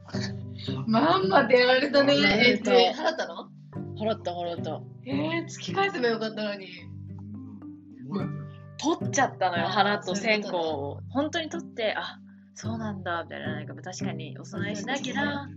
[0.87, 2.13] まんま出られたね。
[2.15, 3.49] えっと、えっと払ったの？
[3.97, 4.81] 払った払った。
[5.05, 6.67] えー、突き返せばよかったのに。
[8.77, 11.01] 取っちゃったのよ、あー花と線香を。
[11.09, 12.19] 本当に取って、あ
[12.55, 13.55] そうなんだ、みたいな。
[13.55, 15.49] なんか確かにお供えしなきゃな。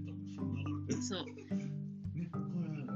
[1.00, 1.24] そう。
[1.24, 2.86] ね、これね、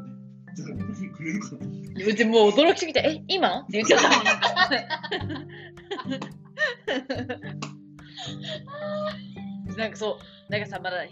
[0.54, 1.66] じゃあ、くれるかな。
[2.04, 3.60] いやでもう驚きすぎて、え、今？
[3.60, 4.16] って言っちゃったも
[6.16, 6.20] ん。
[9.76, 10.18] なんかそ
[10.48, 11.08] う、なんかさ、まだ100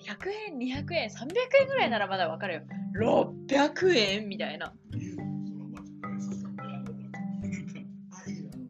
[0.52, 1.26] 円、200円、300
[1.62, 2.62] 円ぐらいならまだわかるよ。
[2.96, 4.72] 600円みたいな。
[4.92, 7.58] 言うのそのおばあちゃんが優しさってあのおばあちゃんなんか
[8.24, 8.62] あ、いいよあの、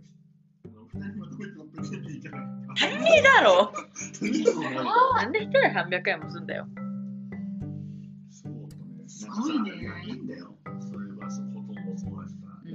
[0.65, 2.39] あの二人まとめて600円でいいから。
[2.77, 3.73] 足りねえだろ
[5.15, 6.67] なんで一人300円もすんだよ。
[9.07, 9.71] すごいね
[10.07, 10.57] いいんだよ。
[10.81, 12.71] それはそのこともそうだしさ、うん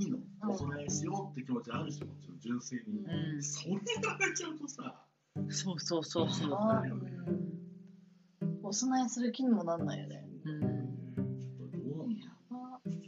[0.00, 0.18] いいいの。
[0.48, 3.00] お供えしようって気持ちあるし、もち純粋に。
[3.00, 3.42] うん。
[3.42, 3.78] それや
[4.18, 5.04] られちゃうとさ、
[5.50, 6.54] そうそうそうそう。
[6.54, 7.16] あーうん
[8.62, 10.24] お供えする気にもなんないよね。
[10.44, 12.08] うんちょっとどうなん
[12.50, 12.98] の普通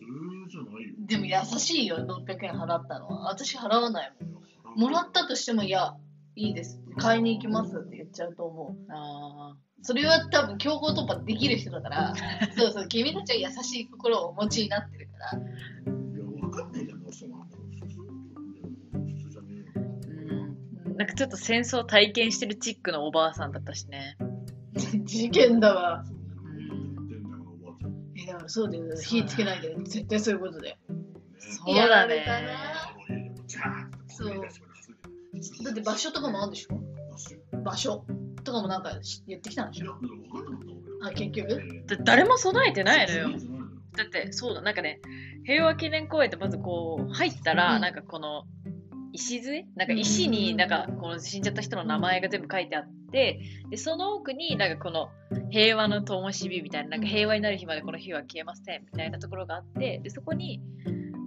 [0.51, 0.95] じゃないよ。
[1.01, 3.30] でも優しいよ、600円払ったのは。
[3.30, 4.41] 私払わないも
[4.76, 4.78] ん。
[4.80, 5.97] もらったとしても、いや、
[6.36, 6.80] いいです。
[6.99, 8.93] 買いに行きますって言っちゃうと思う。
[8.93, 12.14] あそれは多分強行突破できる人だから、
[12.57, 15.41] そうそう、君たちは優しい心をお持ちになってるから。
[20.99, 24.16] なんかちょっと戦争体験してるチックのおばあさんだったしね。
[25.05, 26.05] 事件だわ。
[26.05, 26.18] そう
[27.09, 27.22] だよ、
[27.62, 27.92] おばあちゃん。
[28.20, 28.84] え、だからそうだよ。
[29.01, 30.76] 火つけないで、絶対そういうことだよ。
[31.38, 32.26] そうだね
[34.09, 34.42] そう
[35.64, 36.74] だって場所とかもあるでしょ？
[37.14, 38.05] 場所場所
[38.42, 38.92] とかもなんか
[39.26, 39.94] 言ってきたんでしょ？
[41.01, 41.84] あ、結局？
[41.86, 43.38] だ誰も備えてないのよ。
[43.96, 45.01] だってそうだなんかね
[45.44, 48.44] 平和記念公園ってまずこう入ったら、うんなんかこの
[49.19, 53.41] 礎なんか石になんかこの死んじゃった人の名前が全部書いてあって
[53.71, 55.11] でその奥になんかこの
[55.51, 60.61] 平和の灯火みたいななんか平和になる日までこの火は消えませんみたいなところがあってでそこに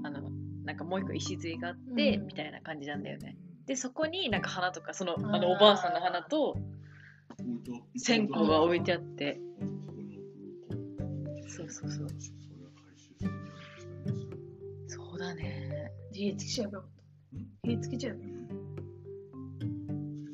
[0.03, 0.29] あの
[0.63, 2.25] なんかもう一個礎があって、うん。
[2.27, 3.35] みたいな感じなんだよね。
[3.65, 6.55] でそこになんか花とかそのあのおばあさんの花と
[7.95, 9.39] 線香が置いてあって
[11.47, 12.07] そうそうそう
[14.87, 17.00] そうだね火つけちゃえばよかった。
[17.63, 18.29] 火つけちゃえばよ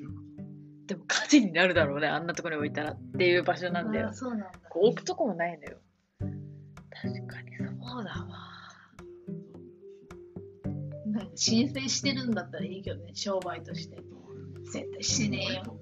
[0.09, 3.73] かっでも火事になるだろうねあんなところに置いたらっていう場所た。
[3.73, 4.51] なんだよそうなんだ。
[4.69, 5.77] こう置くとこもないのよ。
[6.19, 8.27] 確かにそうだわ。
[11.07, 13.97] なんか申請してるんだったらいいけどね、商売として。
[14.71, 15.77] 絶対してねえよ。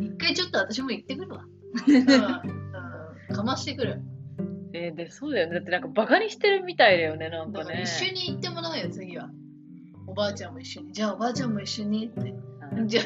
[0.00, 1.44] 一回ちょっと私も行ってくるわ。
[3.34, 4.00] かましてくる。
[4.72, 5.54] えーで、そうだよね。
[5.54, 7.82] だってなんかバカにしてるみたいだよね、なんかね。
[7.84, 9.30] 一緒に行ってもらうよ、次は。
[10.08, 10.92] おばあちゃんも一緒に。
[10.92, 12.20] じゃあおばあちゃんも一緒にって。
[12.20, 13.04] うんじゃあ、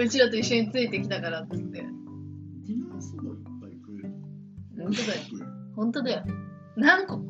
[0.00, 1.84] うちらと一緒についてきたからっつって。
[2.62, 4.14] 沖縄そばいっぱい食える。
[4.82, 5.20] 本当だよ。
[5.76, 6.24] 本当だよ。
[6.76, 7.20] 何個？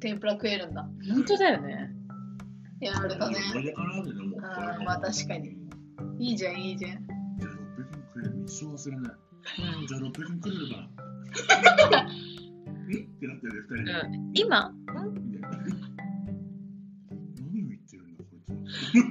[0.00, 0.88] 天ぷら食えるんだ。
[1.12, 1.90] 本当だよね。
[2.80, 3.36] やられたね。
[4.42, 5.56] あーまあ確かに。
[6.18, 6.90] いいじゃん、いいじゃん。
[7.38, 7.56] じゃあ600
[7.94, 9.12] 円くれる一生忘れない。
[9.80, 12.02] うんじゃあ600円くれるから。
[12.06, 12.10] んっ
[13.20, 13.92] てなってるね、二人で。
[13.92, 14.74] うん、今？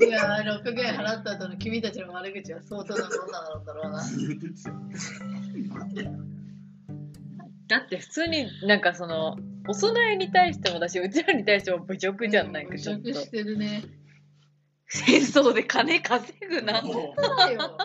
[0.05, 4.03] いやー、600円払った後の君たちの悪口は相当なもんなんだろうな。
[7.67, 9.37] だって普通になんかその、
[9.67, 13.13] お供えに対してもだし、うちらに対しても侮辱じゃん、なんかちょっと侮。
[13.13, 13.83] 辱してるね。
[14.87, 16.81] 戦争で金稼ぐな。
[16.81, 17.77] もそうだよ。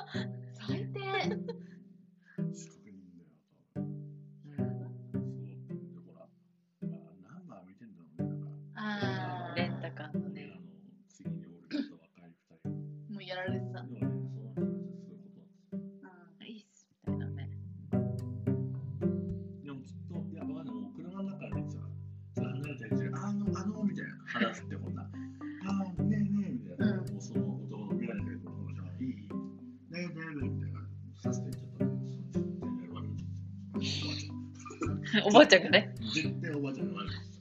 [35.37, 35.63] ばあちゃん。
[35.63, 37.41] おばあちゃんがね、絶対おばあちゃんの悪口さ、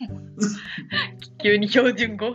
[0.00, 0.46] なんだ。
[1.42, 2.26] 急に標準語。
[2.26, 2.30] あ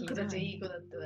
[0.00, 1.04] の子たちいい子だってわ。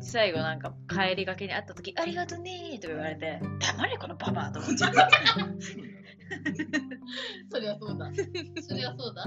[0.00, 5.08] 最後なんか帰りがけに会った時ありがとねーとか言われて黙れこのババアと思っちゃった
[7.50, 8.10] そりゃ そうだ。
[8.62, 9.24] そりゃそうだ。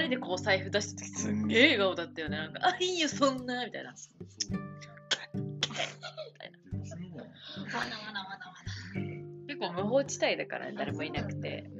[0.00, 2.36] 人でこう財布出した時すんげえ笑顔だったよね。
[2.36, 3.92] なんかあいいよそんなみたいな。
[3.92, 4.60] 確かにそう。
[5.70, 5.76] み
[6.38, 7.32] たいなでもそれは
[9.62, 11.70] か無法地帯だから誰もいなくて、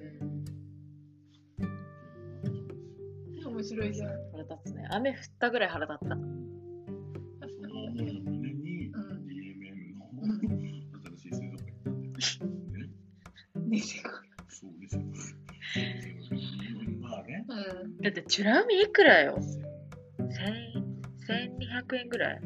[1.59, 4.09] うん、面白いじゃん。
[4.33, 6.17] 腹立つね雨降ったぐらい腹立った
[18.03, 19.39] だってチュラミいくらよ？
[20.19, 20.73] 千
[21.29, 22.41] 1200円ぐらい。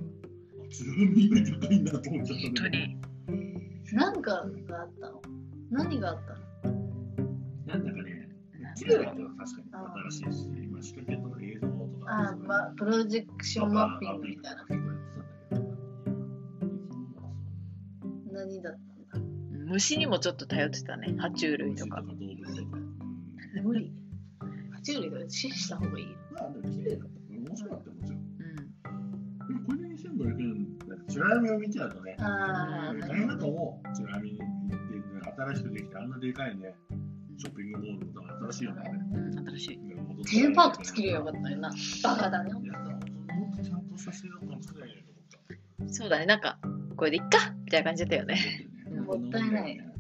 [0.71, 2.97] ちなみに高いんだと思っちゃった本当に。
[3.93, 5.23] なんかがあったの？
[5.71, 6.75] 何があったの？
[7.67, 8.29] なんだかね、
[8.79, 9.23] 確かに。
[10.11, 12.07] 新しいし、今仕掛けとか映像とか。
[12.07, 14.67] あー、まあ、プロジェクションマッピングみたいな。
[18.31, 18.79] 何だっ
[19.11, 19.23] たん
[19.67, 19.73] だ？
[19.73, 21.15] 虫にもちょっと頼ってたね。
[21.19, 22.03] 爬虫類とか。
[24.95, 25.11] 無理。
[25.11, 26.07] 爬虫類が死した方がいい。
[26.33, 27.17] まあ、でも綺麗だった。
[27.31, 28.21] 面白かったよ、もちろん。
[28.21, 28.57] うん
[29.47, 30.67] でもこれで2500円、
[31.09, 33.97] チュラミを見てたとね、ああ、うん大変だと思う。
[33.97, 34.45] チュラミで、
[35.37, 36.75] 新しくできてあんなでかいね、
[37.39, 38.83] ショッピングモールとか新しいよね。
[39.13, 41.71] うん新しいテーマパーク作りゃよかったよな。
[42.03, 42.51] バカだね。
[42.63, 45.95] いや、もっとちゃんとした水族館作れないと思った。
[45.95, 46.59] そうだねなんか
[46.97, 48.67] これでいっかみたいな感じだったよね
[49.07, 49.96] もったいない。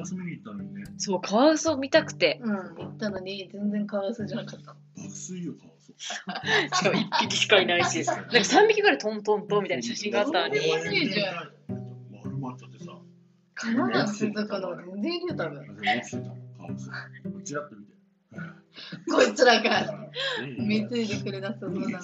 [0.00, 4.66] ワウソ見に行ったのにね、そうカワウソ見たくてうん、行ったのに全然カワウソじゃなかった。
[4.66, 5.92] 爆睡よ、カワウソ。
[6.00, 6.08] し
[6.84, 10.58] かも1匹しかいないし なんか3匹ぐらいトントントンみたいな写真があったのに
[12.10, 12.98] 丸まっちゃってさ。
[13.54, 15.66] カナダの水族館の全然いるよ、多分。
[19.10, 20.08] こいつらが
[20.58, 22.00] 見貢いでくれなさそうだな。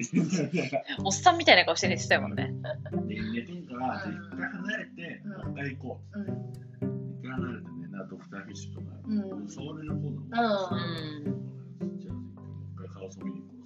[1.04, 2.52] おっさんみたいな顔して寝てたもんね
[3.06, 4.02] で寝てんから、一
[4.36, 6.22] 回離れて、うんもう一回行こうん。
[6.22, 6.26] う。
[7.20, 10.10] 一回離れてね、なドクターフィッシュとか、うん触れる方の。
[10.10, 10.70] うあ
[11.26, 12.32] んじゃあ、もう
[12.74, 13.60] 一回カワウソ見に行こう。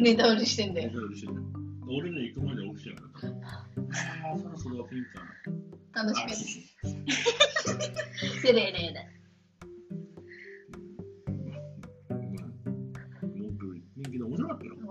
[0.00, 0.90] 寝倒りしてんだよ。
[0.90, 1.32] 寝倒りしてた
[1.88, 3.28] 俺ら行くまで起きてなかった。
[4.28, 5.24] ああ、そろそろピンか
[5.94, 6.02] な。
[6.04, 6.76] 楽しみです。
[8.42, 8.92] セレレ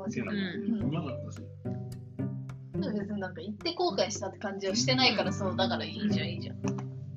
[0.05, 1.41] うまかったし。
[2.73, 6.57] 別になんか行って後悔したって感じはしてないからそうだからいいじゃんいいじゃん。
[6.57, 6.61] 3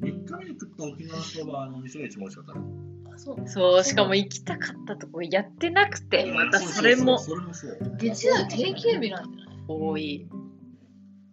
[0.03, 2.47] 日目に食った沖縄そばの店が一番美味しかっ
[3.12, 3.49] たそう。
[3.49, 7.18] そうしかも行きたかったとこやってなくてまたそれも。
[7.18, 7.97] それもそう。
[7.97, 10.28] 月曜定休日なんじゃない多い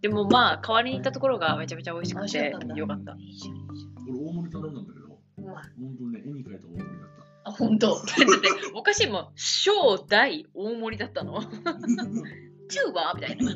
[0.01, 5.01] でもまあ代わりに行ったところがめちゃめちゃ美味しくてよかったいいじゃんいいじ俺大盛り頼んだんだけど。
[5.43, 7.09] 本当にね、絵に描いた大盛りだっ
[7.43, 7.87] あ、本当。
[7.95, 11.41] だっておかしいもん小大大盛りだったの？
[11.41, 11.49] た。
[11.49, 13.51] 中はみたいな。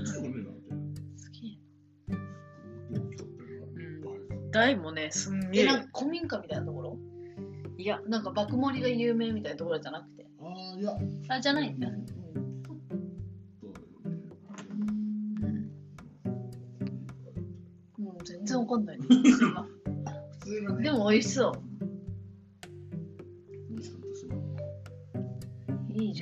[4.52, 6.98] 大もねすんげえ、えなんか古民家みたいなところ？
[7.78, 10.26] いやなんか爆盛りが有名みたいなところじゃなくて。
[10.40, 10.92] ああ、いや、
[11.28, 11.88] あ、じゃないんだ。
[11.90, 12.52] そうだよね。
[18.00, 18.98] うん、うん、全然わかんない。
[19.04, 19.24] 普
[20.40, 21.54] 通がね、でも美味しそう。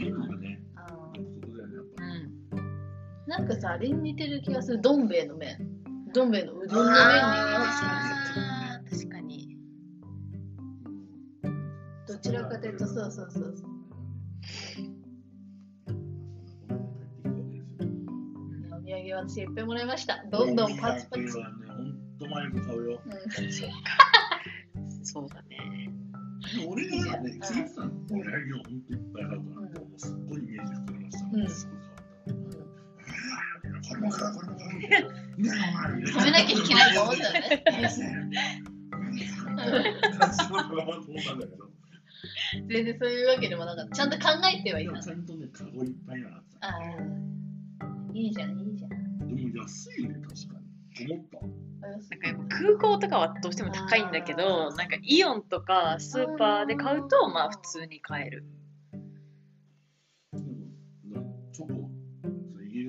[0.04, 0.20] いいじゃん。
[0.20, 2.58] 麺がね、あそこだよね、やっう。
[2.58, 4.82] んーなんかさ、あれに似てる気がする。
[4.82, 5.58] どん兵衛の麺。
[6.14, 7.46] どん兵衛のうどんの麺に似
[8.90, 9.58] てる確かに
[12.08, 13.70] どちらかというと、そうそうそうそう。
[18.72, 20.24] お土産は私いっぱいもらいました。
[20.30, 21.24] どんどんパチパチ。
[21.40, 23.02] はね、ほんと前に買うよ。
[23.06, 23.14] うん
[25.06, 25.90] そうだね
[26.68, 27.92] 俺がね、聞いてたの。
[28.12, 31.26] 俺はよ、ほんといっぱい買うから、もうすっごいイメージ膨らました。
[31.34, 32.58] うんすごった。
[33.90, 34.40] これもこれも
[36.32, 37.64] なきゃいけないと思うんだよね。
[41.36, 41.70] んだけど。
[42.68, 43.96] 全然そういうわけでもなかった。
[43.96, 45.00] ちゃんと考えてはいた。
[45.00, 46.68] ちゃんとね、カゴいっぱいになった。
[46.68, 46.80] ああ。
[48.14, 48.90] いいじゃん、いいじゃん。
[48.90, 50.60] でも安いね、確か
[51.06, 51.14] に。
[51.14, 51.40] 思った。
[51.84, 58.46] なんかやっぱ空港とかはどうしても高いんだけどなんかイオンとかスーパーで買うとまあ普通に買える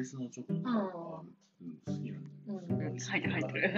[0.04, 0.74] スのチョコとかん。
[0.90, 1.24] 好
[1.86, 2.02] きなん。
[2.02, 2.20] だよ。
[2.48, 2.86] うん。
[2.88, 2.98] うん。
[2.98, 3.72] 入ってる入ってる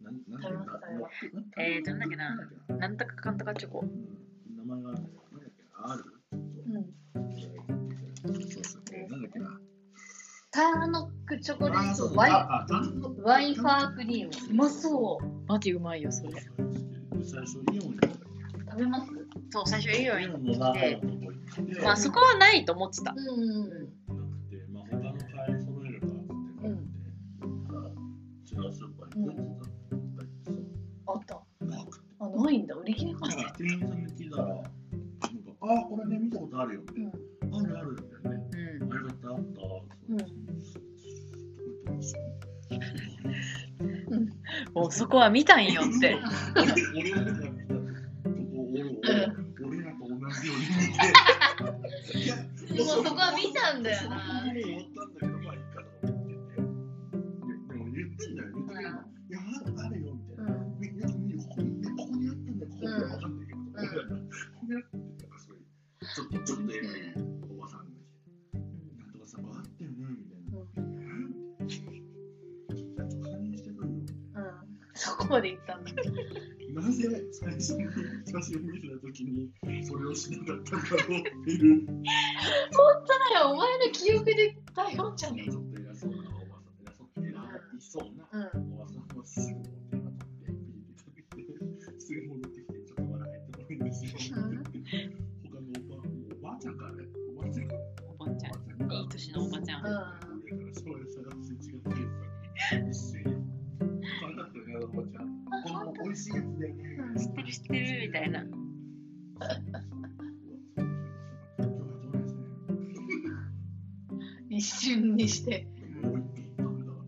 [0.00, 0.14] なん。
[0.28, 0.42] なん。
[0.42, 2.00] 食べます食べますえーとなん。
[2.00, 2.36] だっけな
[2.78, 2.96] なん。
[2.96, 3.38] とかかん。
[3.38, 4.56] とかチョコうん。
[4.56, 5.02] 名前があるん。
[5.04, 5.14] だよ。
[5.32, 5.40] なん。
[5.40, 6.04] だっけなある
[6.66, 8.42] うん。
[8.50, 8.82] そうそう。
[8.92, 9.22] えーなん。
[9.22, 9.60] だっけな
[10.52, 12.32] ターノックチョコレあートワイ
[13.22, 14.52] ワインファークリーム。
[14.52, 15.26] うまそう。
[15.46, 16.32] マジうまいよそれ
[17.22, 17.96] 最初イオン
[18.68, 19.10] 食べます
[19.50, 23.89] そう最初イオンイ行っオンの中てのとこ行って、まあそこはないと思ってたうん
[32.50, 32.74] いんだ。
[32.74, 34.62] 売り切れかだから店員さんに聞いたら、なんか
[35.60, 36.80] あ、これね、見たことあるよ。
[36.82, 37.10] みたいな
[37.58, 38.42] あるあるんだよね。
[38.80, 39.40] うんあれだったあった。
[40.08, 40.18] うん
[44.74, 46.16] もうそこは見たんよって。
[46.56, 47.30] 俺俺俺
[48.82, 49.20] 俺
[49.66, 50.72] 俺らと同じように見
[52.12, 52.18] て。
[52.18, 54.84] いや、でもそこは見たんだよなもう終わっ
[55.20, 55.39] たんだけど、
[78.30, 79.50] 写真を見せたときに
[79.84, 81.86] それをしなかった んだろうっていう。
[81.86, 82.04] 本
[83.06, 85.50] 当だよお前の記憶で台本じゃねち
[115.40, 115.66] して。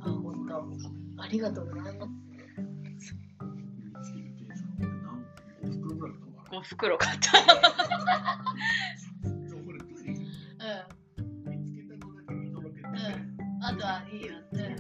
[0.00, 2.12] あ本当ありがとうございます
[6.50, 7.30] 5袋買った。
[13.64, 14.76] あとはいいよね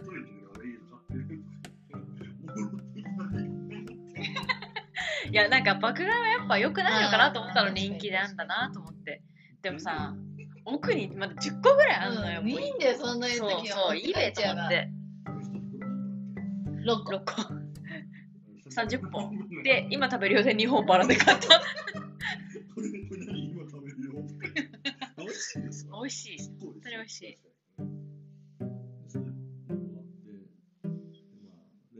[5.30, 5.64] いや、なん。
[5.64, 8.36] か爆買いはやっぱ良くないのかなと思ったの人気であん。
[8.36, 9.22] だなと思って。
[9.62, 10.14] でもさ、
[10.72, 12.40] 奥にまだ10個ぐらいあんのよ。
[12.40, 14.90] うんいいんだよそんなやつそうそう、いいべと思って。
[16.84, 17.32] 6個6個。
[18.70, 19.48] 30本。
[19.62, 21.60] で、今食べるようで2本バラで買った。
[22.74, 24.12] これこれ何今食べるよ。
[25.18, 26.38] 美味しいですか美味しい。
[26.58, 27.38] 本当に美味しい。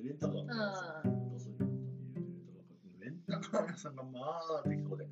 [0.02, 0.10] レ
[3.10, 5.06] ンタカー屋さんがまあ適当で、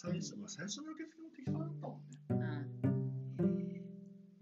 [0.00, 2.14] 最初、まあ、最初の受付も適当だったもんね。
[2.30, 3.42] うん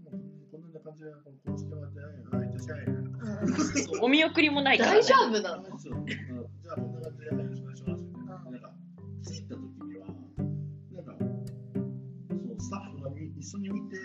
[0.05, 0.21] もう
[0.53, 2.85] こんな感じで、このこうしてもらって、はい、いってらっしゃい。
[3.87, 4.99] そうお見送りもないから、ね。
[5.01, 5.65] 大丈夫なの？
[5.79, 8.05] そうじゃあ、こんな感じで、はいよろしくお願いします。
[8.05, 8.71] ななんか、
[9.25, 10.05] 着いた時には、
[10.93, 14.05] なんか、そう、スタッフがみ一緒に見て、傷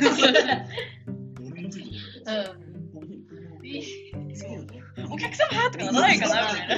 [0.00, 1.62] 俺
[4.56, 4.66] う
[5.10, 6.74] お客様とかならないかなみたいな。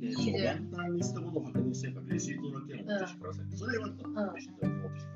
[0.00, 0.10] で、
[0.74, 3.56] タンにしたことを確認してから、レシートだけは持ってきてください。
[3.56, 3.92] それはレ
[4.40, 5.13] シート持ってきて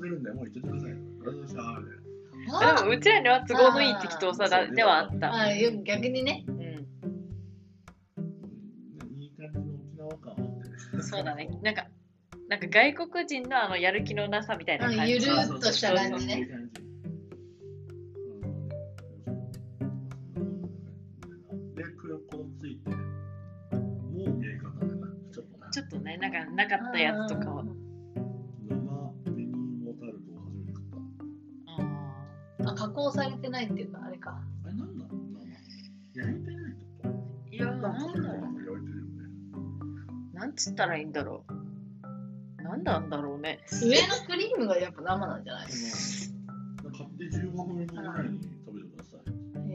[0.00, 0.90] 出るんで、もう行ってください。
[0.90, 1.62] ありがとうございました。
[1.80, 2.74] みたいな。
[2.74, 5.32] でもうちらには都合のいい適当さだではあった。
[5.32, 6.52] あよく逆にねう
[9.18, 9.58] いい感じ
[9.98, 10.42] の沖縄感あ
[10.96, 11.02] って。
[11.02, 11.48] そうだね。
[11.62, 11.86] なんか、
[12.48, 15.00] なんか外国人のあのやる気のなさみたいな感じ。
[15.00, 15.24] うんゆる
[15.56, 16.48] っとした感じね
[22.64, 22.96] ついて、も
[24.08, 25.06] う見え方だな。
[25.32, 25.70] ちょっとな。
[25.70, 27.63] ちょっとね、なんかなかったやつとかは。
[32.66, 35.20] ああ加工されてないっていうかあれかあれなんだろう
[36.14, 38.26] 生焼いてないってことーいや、なんだろ焼いてる
[38.66, 38.74] よ。
[40.32, 41.52] なんつったらいいんだろう。
[42.62, 43.60] なんなんだろうね。
[43.82, 45.66] 上のクリームがやっぱ生なんじゃない？
[45.68, 45.72] で
[46.88, 49.72] も買って15分後ぐらいに食べてください。
[49.72, 49.74] へ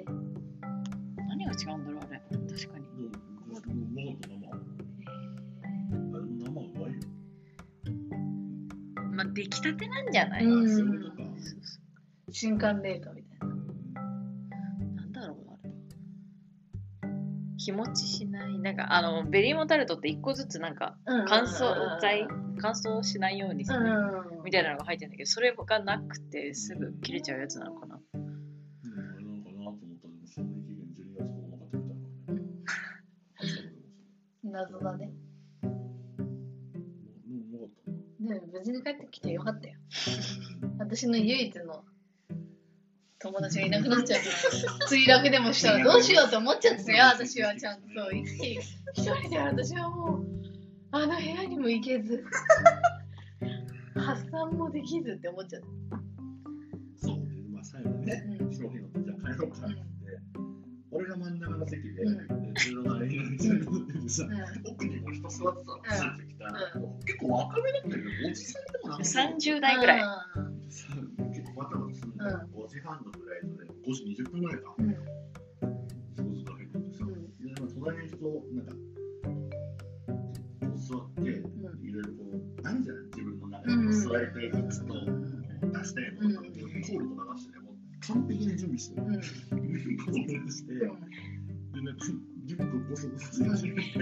[0.00, 0.04] え
[1.28, 2.20] 何が違うんだろう、あれ。
[2.30, 2.84] 確かに。
[2.86, 4.48] でも、うまかった生。
[4.48, 4.52] あ、
[5.90, 7.00] でも生うまいよ。
[9.12, 11.13] まあ、出来たてなんじゃない、うん
[12.34, 13.46] 新刊冷凍みたいな。
[13.46, 13.50] う
[14.96, 15.70] なんだろうな、あれ。
[17.58, 18.58] 日持ちしない。
[18.58, 22.26] なんか、あの、ベリーモタルトって一個ずつなんか、乾燥剤、
[22.58, 23.78] 乾燥しないようにする。
[23.78, 27.98] うんみたいなのが入ってるんだけど、それがなくてすぐ切れちゃうやつなのかな。
[28.14, 32.42] うん、あれなのかなと思ったら、でも賞味期限12月9日って言ったからね。
[34.42, 35.12] 謎だね
[35.56, 37.96] でもうまかったな。
[38.28, 39.78] でも無事に帰ってきてよかったよ。
[40.78, 41.84] 私の唯一の
[43.24, 44.20] 友達がいなくなっちゃう。
[44.92, 48.12] 墜落でもしたらどうしようと思っちゃってたよ、 私はちゃんと。
[48.12, 48.26] 一
[48.94, 50.26] 人で私はもう、
[50.90, 52.22] あの部屋にも行けず、
[53.96, 55.66] 発散もできずって思っちゃった。
[57.06, 58.54] そうで、まあ、最後ね、うん。
[58.54, 59.74] 商品乗って、じゃあ帰ろうかって。
[59.74, 60.20] 言って、
[60.90, 62.42] 俺が真ん中の席で、うん。
[62.42, 64.28] で、後ろの間に乗っててさ、う
[64.70, 66.46] 奥にも人座ってたの、ついてきた、
[66.78, 69.02] う結構若めだったけど、おじさんでもなか。
[69.02, 69.10] った。
[69.10, 70.02] 30代ぐらい。
[72.84, 74.74] 半のフライトで、5時20分ぐらいか。
[74.78, 74.94] ーうん
[76.16, 78.16] そうすると入っててさ、うんで、まあ、隣の人、
[78.52, 78.72] なんか、
[80.76, 87.74] 座って、いろいろこう、あるじゃん、自分の中うんで座りたいグッズと、出したいものとか、コールと流してね、もう
[88.06, 89.06] 完璧に準備してる。
[89.06, 89.20] うんこ
[90.46, 92.06] うして、で、うんなんか、
[92.44, 93.98] リュックをゴソゴソし始めて、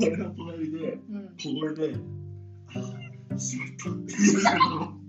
[0.00, 1.96] 俺の隣で、うん小声で、
[2.68, 4.40] あ、しまったって言うの。
[4.40, 5.03] あ、しまった。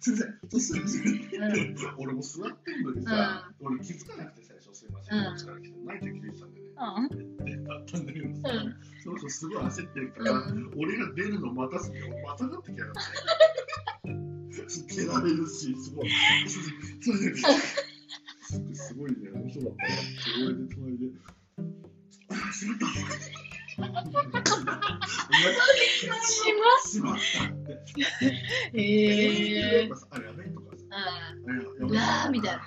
[0.00, 6.66] すいません、 俺も座ってんのにさ、俺気づかなくて最初すいません、うんこっちから来て、泣いて気づいてたんでね。
[6.78, 7.64] うん。
[7.64, 13.00] で、あったんだけどさ、うんその人すごい焦ってるから、うん俺が出るの待たせて、またがってきやがって。
[14.94, 16.10] 蹴られるし、すごい。
[16.48, 19.84] すいませんすごいね、面白かった。
[20.44, 21.06] 俺で隣で、
[22.28, 23.47] あ、しまった。
[26.88, 27.78] しまったって。
[28.74, 30.84] ええあ、やべえとかさ。
[30.92, 32.62] ああみたいな。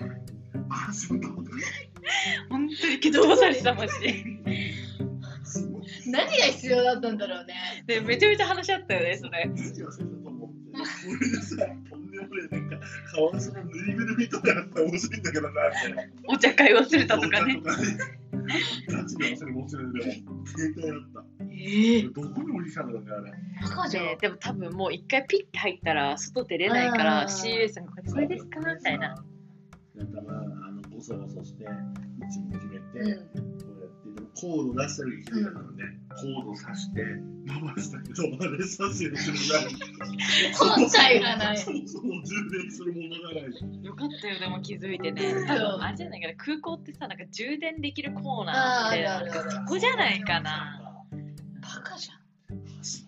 [0.90, 1.28] あ、しまった。
[2.50, 4.26] 本当に蹴飛ばされてたマジで。
[6.08, 7.84] 何が必要だったんだろうね。
[7.86, 9.46] で、めちゃめちゃ話し合ったよね、それ。
[9.46, 10.56] 何忘れたと思って。
[11.08, 11.56] 俺でさ、
[11.90, 16.04] とんでもない、なんか、カワウソのぬいぐるみとかやったら面白いんだけどな、みたいな。
[16.28, 17.62] お茶会忘れたとかね。
[18.90, 20.12] ガチで忘れもちろんでも、
[20.46, 21.26] 携帯だった。
[21.52, 23.32] ええどこに降りたんだろうね、あれ。
[23.62, 24.06] バカじゃん。
[24.06, 28.60] ででも多分もう一回ピッて入ったら外出れないかあらー CA さんがこれですか？
[28.60, 29.10] みたいな。。
[29.10, 33.51] だから、あの、ゴソゴソして、位置も決めて、うん。
[34.40, 37.04] コード出したらいけないので、コードさして、
[37.46, 39.74] 伸ばしたけど、あれさせるするない。
[40.54, 43.84] 本体がないそもそも充電するものがない。
[43.84, 45.34] よかったよ、でも気づいてね。
[45.48, 49.20] あれじゃないかな、空港ってさ、なんか充電できるコーナーあーみたいな。
[49.48, 50.82] あそこじゃないかな。
[51.62, 52.22] バカじゃん。
[52.58, 53.06] マジ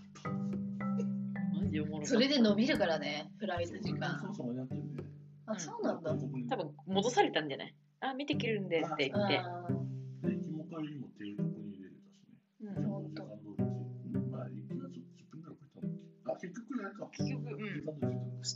[1.79, 4.27] おそれで伸びるからね、フライト時間そ。
[4.27, 5.03] もそもやってるんで。
[5.45, 6.13] あ、そうなんだ。
[6.49, 9.41] 多分戻されたんじゃないあ、見てくるんでって言って。
[17.17, 18.07] 結局うん時間で着いたんだ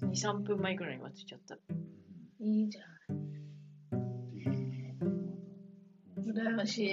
[0.07, 1.55] 2、3分前ぐらいに待ちちゃった。
[1.55, 1.57] ー
[2.39, 2.85] いいじゃん。
[6.31, 6.89] 羨ましい。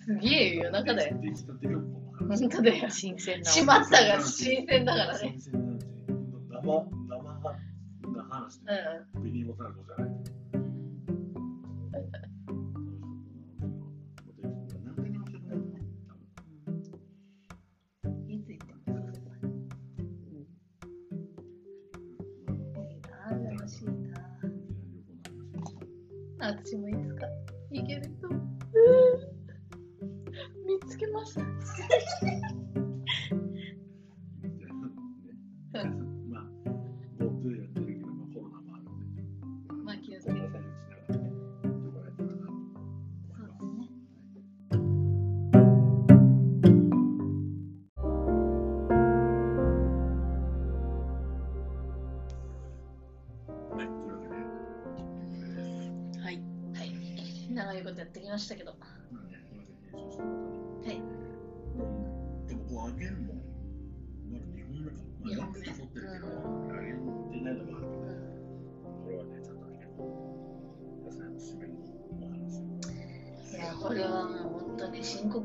[0.00, 1.16] すげえ夜中だよ。
[2.28, 2.88] 本当だよ。
[2.88, 3.50] 新鮮な。
[3.50, 5.36] しまったが新鮮だからね。
[6.50, 7.22] 生、生
[8.12, 8.72] な話で、
[9.14, 10.25] うビニーモタルトじゃない。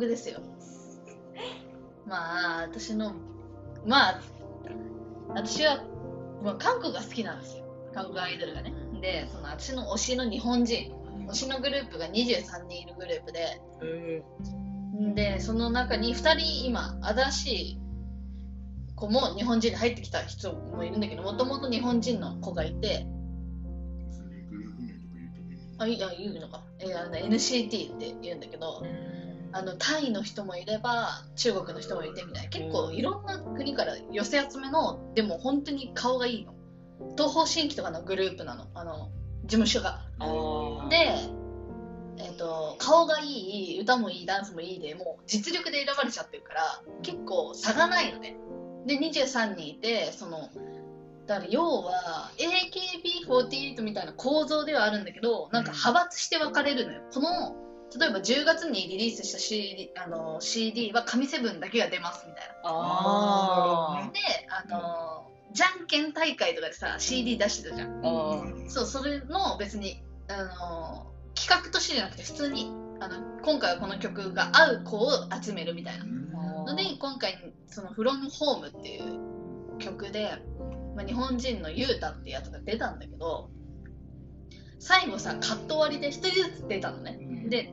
[0.08, 0.40] ですよ。
[2.06, 3.14] まあ、私の、
[3.86, 4.22] まあ、
[5.30, 5.84] 私は、
[6.44, 7.66] まあ、韓国が好きなんですよ。
[7.94, 8.74] 韓国アイドルがね。
[9.02, 10.92] で、その私の推しの日本人、
[11.30, 13.62] 推しのグループが23人いるグループで、
[15.16, 17.82] で、その中に2人今、新しい
[18.96, 23.08] 子も日本人で入ってきた人もいるんだけど、もともと日本人の子がいて、
[25.80, 26.64] あ、いや、言うのか。
[26.78, 28.84] えあの NCT って言うんだけど、
[29.54, 32.50] あのタイの人もいれば中国の人もいてみたいな。
[32.50, 36.54] 結構いろんな国から寄せ集めのでも本当に顔がいいの。
[37.18, 38.68] 東方神起とかのグループなの。
[38.74, 39.10] あの
[39.44, 40.02] 事務所が。
[40.20, 41.16] あで
[42.18, 48.38] えっと顔がいい歌もいいダンスもいいでもう実力で選ばれちゃってるから結構差がないのね。
[48.86, 50.50] で23人いてその
[51.28, 52.32] だから要は
[53.28, 57.02] AKB48 みたいな構造ではあるんだけどなんか派閥して分かれるのよ。
[57.14, 57.56] この
[57.98, 62.54] 例えば10月にリリースした CD, あの CD は神セブンだけが出ますみたいな。
[62.64, 64.20] あで
[64.50, 68.66] あのじゃんけん大会とかでさ CD 出してたじゃん。
[68.70, 75.10] そうそれの別にあの企画としてじゃなくて普通にあの今回はこの曲が合う子を
[75.42, 76.06] 集めるみたいな。
[76.66, 77.38] ので今回
[77.68, 80.38] その「From Home」っていう曲で、
[80.96, 83.50] まあ、日本人のユータってやつが出たんだけど
[84.82, 87.20] 最後さカット割りで1人ずつ出たのね。
[87.48, 87.72] で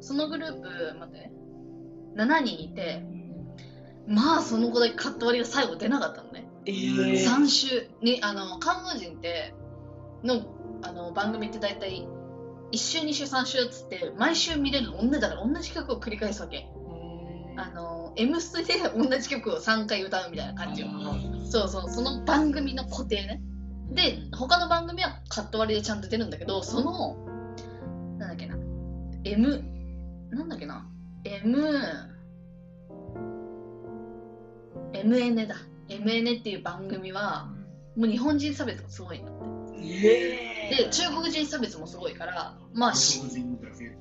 [0.00, 1.32] そのグループ待ってね。
[2.16, 3.04] 7人いて
[4.08, 6.48] まあその子だけカット割りが最後出なかったのね。
[6.66, 7.24] えー。
[7.24, 9.54] 3週にあの韓国人って
[10.24, 10.42] の
[10.82, 12.08] あの番組って大体
[12.72, 16.68] 1週2週3週っつって毎週見れるの同じだから同じ曲を繰り返すわけ。
[17.56, 20.88] あの「M ステ」で同じ曲を3回歌うみたいな感じよ。
[21.44, 23.40] そうそうその番組の固定ね
[23.92, 27.16] で他の番組はカット割りでちゃんと出るんだけどその
[28.18, 28.56] なんだっけな
[29.24, 29.64] M
[30.30, 30.86] なんだっけな
[31.24, 32.10] M
[34.92, 35.56] MN だ。
[35.88, 37.48] MN っていう番組は
[37.96, 39.40] もう日本人差別がすごいんだって。
[40.70, 43.20] で中国人差別もすごいからまあし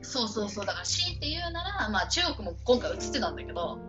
[0.02, 0.66] そうそうそう。
[0.66, 3.80] だから強いて言うなら、まあ、中国も今回映ってたんだけど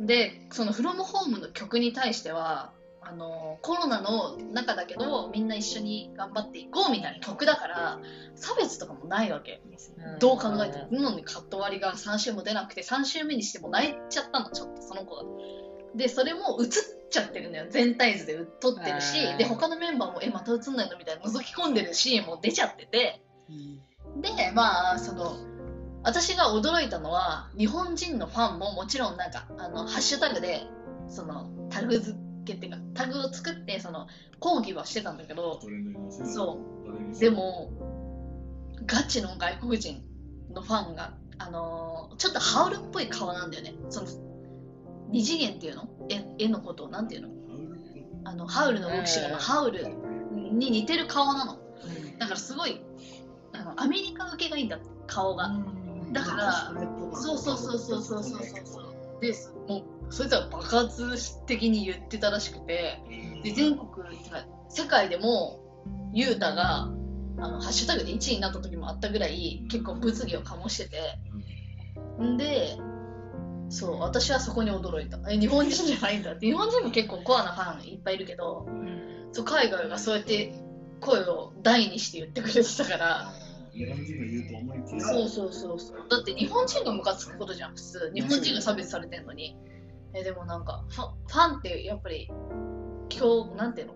[0.00, 2.72] でその「フロムホームの曲に対しては
[3.08, 8.00] あのコロナの中だけどみんな一緒に頑張っていこうみたいな曲だから
[8.34, 9.62] 差別とかもないわけ。
[10.18, 10.88] どう考えても。
[10.90, 15.22] なのにカット割りが3週も出なくて3週目にしても泣いちゃったのちょっとその子が
[15.94, 16.68] でそれも映っ
[17.10, 17.66] ちゃってるのよ。
[17.70, 19.26] 全体図で撮ってるし。
[19.28, 23.22] あーで他のメンバーもえまた映んないのみたいな覗き込んでるシーンも出ちゃってて。
[24.20, 25.36] でまあその
[26.02, 30.62] 私が驚いたのは日本人のファンももちろんなんかあのハッシュタグで
[31.08, 34.06] そのタグ付けっていうかタグを作ってその
[34.40, 35.60] 抗議はしてたんだけど
[36.10, 36.58] そ
[37.14, 37.18] う。
[37.20, 37.70] でも
[38.86, 40.02] ガチの外国人
[40.50, 43.74] のファンがあのーちょっとハウルっぽい顔なんだよね。
[43.90, 44.06] その
[45.10, 45.88] 二次元っていうの？
[46.08, 47.28] 絵絵のことをなんていうの？
[48.24, 49.86] あのハウルの動きしのハウル
[50.32, 51.58] に似てる顔なの。
[52.18, 52.80] だからすごい
[53.52, 55.50] あのアメリカ受けがいいんだ顔が。
[56.12, 56.72] だから
[57.14, 59.34] そうそうそうそうそうそうそうで
[59.68, 63.00] もうそいつは爆発的に言ってたらしくて。
[63.42, 63.86] で全国
[64.68, 65.60] 世界でも
[66.12, 66.88] ユータが
[67.38, 70.98] あのハッシュタグで1位になった時もあったぐらい結構物議を醸してて。
[72.22, 72.78] んで
[73.68, 75.18] そう私はそこに驚いた。
[75.30, 76.46] え日本人じゃないんだって。
[76.46, 78.66] 日本人も結構コアなファンいっぱいいるけど
[79.32, 80.54] そう海外がそうやって
[81.00, 83.32] 声を大にして言ってくれてたから
[83.76, 86.08] 日本人が言うと思いきやそうそうそうそう。
[86.08, 88.10] だって日本人がムカつくことじゃん普通。
[88.14, 89.56] 日本人が差別されてんのに。
[90.14, 92.30] えでもなんかファファンってやっぱり
[93.10, 93.94] 境なんていうの？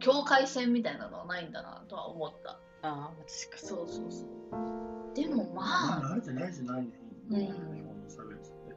[0.00, 2.60] 境界線みたいなのはないんだなとは思った。
[2.82, 5.14] ああ確かそうそうそう。
[5.14, 6.92] でもまあ慣れてないじゃない日
[7.30, 8.76] 本うん日本の差別って。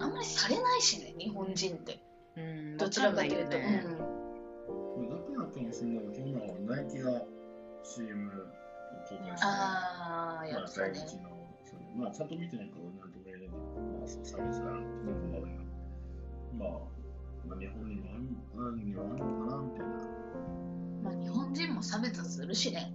[0.00, 1.92] あんまりされないしね日本人って。
[2.36, 7.22] にうんどちらかというと、わかんだからかもしれないけど今はナイキが
[7.82, 8.57] CM を
[9.08, 11.30] 公開してああやまあ在日の
[11.96, 13.56] まあちゃんと見てないからなんとか言えないけど
[13.98, 15.64] まあそう差別だなんて思うけど
[16.58, 16.68] まあ
[17.48, 20.28] まあ日本にもあるにはあるのかなみたいな
[21.02, 22.92] まあ日本人も差別するしね。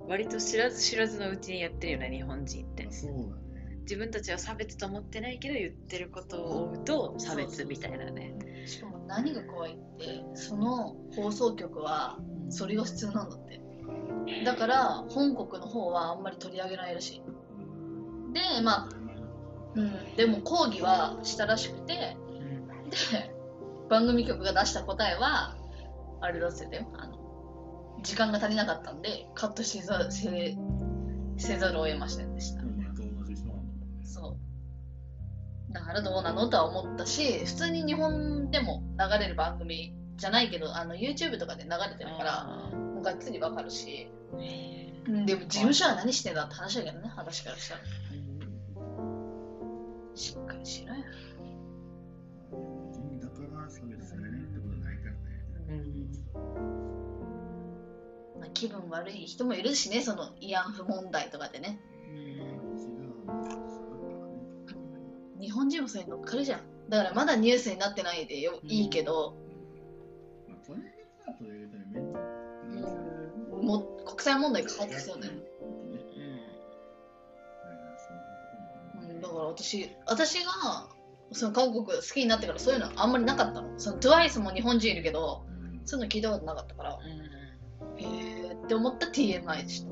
[0.00, 0.08] うん。
[0.08, 2.84] 割と知らず知らずのうちにやってるよね日本人って。
[2.84, 3.78] まあそうだね。
[3.82, 8.34] 自分たちは差別と思ってないけど言ってることを追うと差別みたいなね。
[8.66, 12.18] しかも何が怖いってその放送局は
[12.48, 13.60] それが普通なんだって。
[14.44, 17.22] だから本国の方はあんまり取り上げないらしい。
[17.28, 17.36] うん
[18.36, 18.88] でまあ、
[19.74, 22.16] うん、でも抗議はしたらしくて
[22.90, 23.34] で
[23.88, 25.56] 番組局が出した答えは
[26.20, 30.56] あれだってたよあの時間が足りなかったんでカットせざせ
[31.38, 32.62] せざるを得ませんでした。
[34.04, 34.36] そ
[35.70, 35.72] う。
[35.72, 44.08] だからどうなのとは思ったし普通に日本でも流れる番組じゃないけどあの YouTube とかで流れてるからあもうがっつりわかるし。
[44.32, 44.66] うん
[45.24, 47.80] でも事務所は何してんだって話だけどね私からしたら。
[50.16, 51.04] しっかりしろよ。
[52.92, 55.18] 人だから差別されないってことはないからね。
[55.68, 56.10] うん。
[58.40, 61.78] まあ、気分悪い人もいるしねその慰安婦問題とかでね。
[65.38, 66.62] 日本人もそれに乗っかるじゃん。
[66.88, 69.36] だからまだニュースになってないでよいいけど、
[70.72, 75.38] まあ、取り上げたら取り上げたらめんどうんも国際問題変わってきそうだよね。
[79.00, 80.50] うん、だから私、私が
[81.32, 83.78] その韓国好きになってからそういうのあんまりなかったの。
[83.78, 85.44] その TWICE も日本人いるけど、
[85.84, 86.98] そういうの聞いたことなかったから、
[87.98, 89.90] へーって思った TMI でした。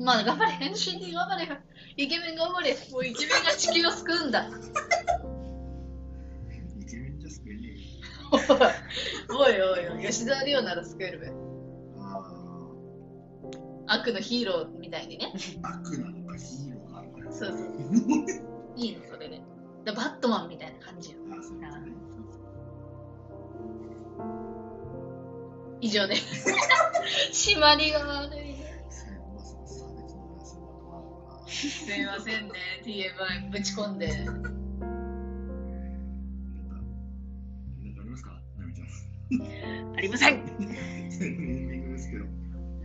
[0.00, 1.48] まあ頑張れ、編集に頑張れ、
[1.96, 4.48] イケメン頑張れ、もうイケメンが地球を救うんだ。
[9.30, 11.48] おいおいおい、吉沢亮なら救えるべ。
[13.90, 15.32] 悪のヒーローみたいにね。
[15.62, 17.32] あ、悪なのかヒーローなのかよ。
[17.32, 17.68] そうそう。
[18.76, 19.40] いいの、それで。
[19.84, 21.18] でバットマンみたいな感じよ。
[21.32, 21.98] ああ、そうですね。
[25.80, 26.14] 以上で。
[27.32, 28.58] 締まりが悪い。
[31.46, 32.52] すいませんね、
[32.84, 34.12] TMI ぶち込んで。
[39.96, 40.42] ありません。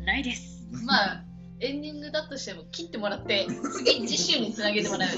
[0.06, 1.24] ないですまあ、
[1.60, 3.46] エンディングだとしても切ってもらって、
[3.78, 5.10] 次次週につなげてもらう。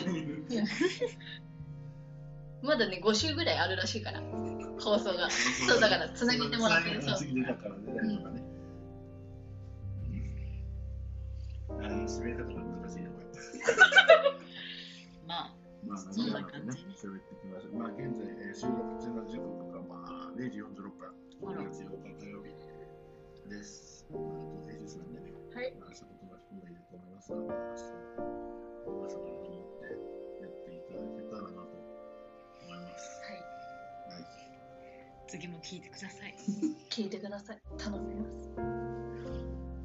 [2.61, 4.21] まだね、5週ぐらいあるらしいから、
[4.79, 5.29] 放送が。
[5.29, 8.39] そうだからつなげてもらってつなげて次出たから出たりとかね。
[8.39, 8.45] うん
[11.85, 13.25] あの、締め方が難しいな、これ。
[15.27, 15.53] まあ
[15.85, 16.65] まあ、そんななんかね、
[17.73, 19.74] まあ、現在、えー収録中の時刻が、まあ、
[20.35, 20.67] 0時46
[20.99, 22.51] 分、5月8日火曜日
[23.47, 24.05] です。
[24.11, 24.19] あ、と
[24.67, 29.95] 平日なんでね、はい、まあ、仕事が含めると思います、明日、朝から頑張って
[30.43, 31.79] やっていただけたらなと
[32.67, 33.23] 思います。
[33.23, 33.39] はい。
[34.11, 34.27] はい、
[35.29, 36.35] 次も聞いてください。
[36.91, 37.61] 聞いてください。
[37.77, 38.51] 頼みます。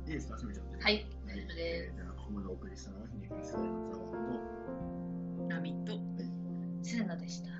[0.09, 0.81] いいですか、すみちゃん。
[0.83, 1.59] はい、大丈夫です。
[1.61, 3.99] えー、じゃ、ここまでお送りしたのは、ひねくりさやのと、
[5.47, 6.03] ナミと、はい、
[6.83, 7.60] セレナでした。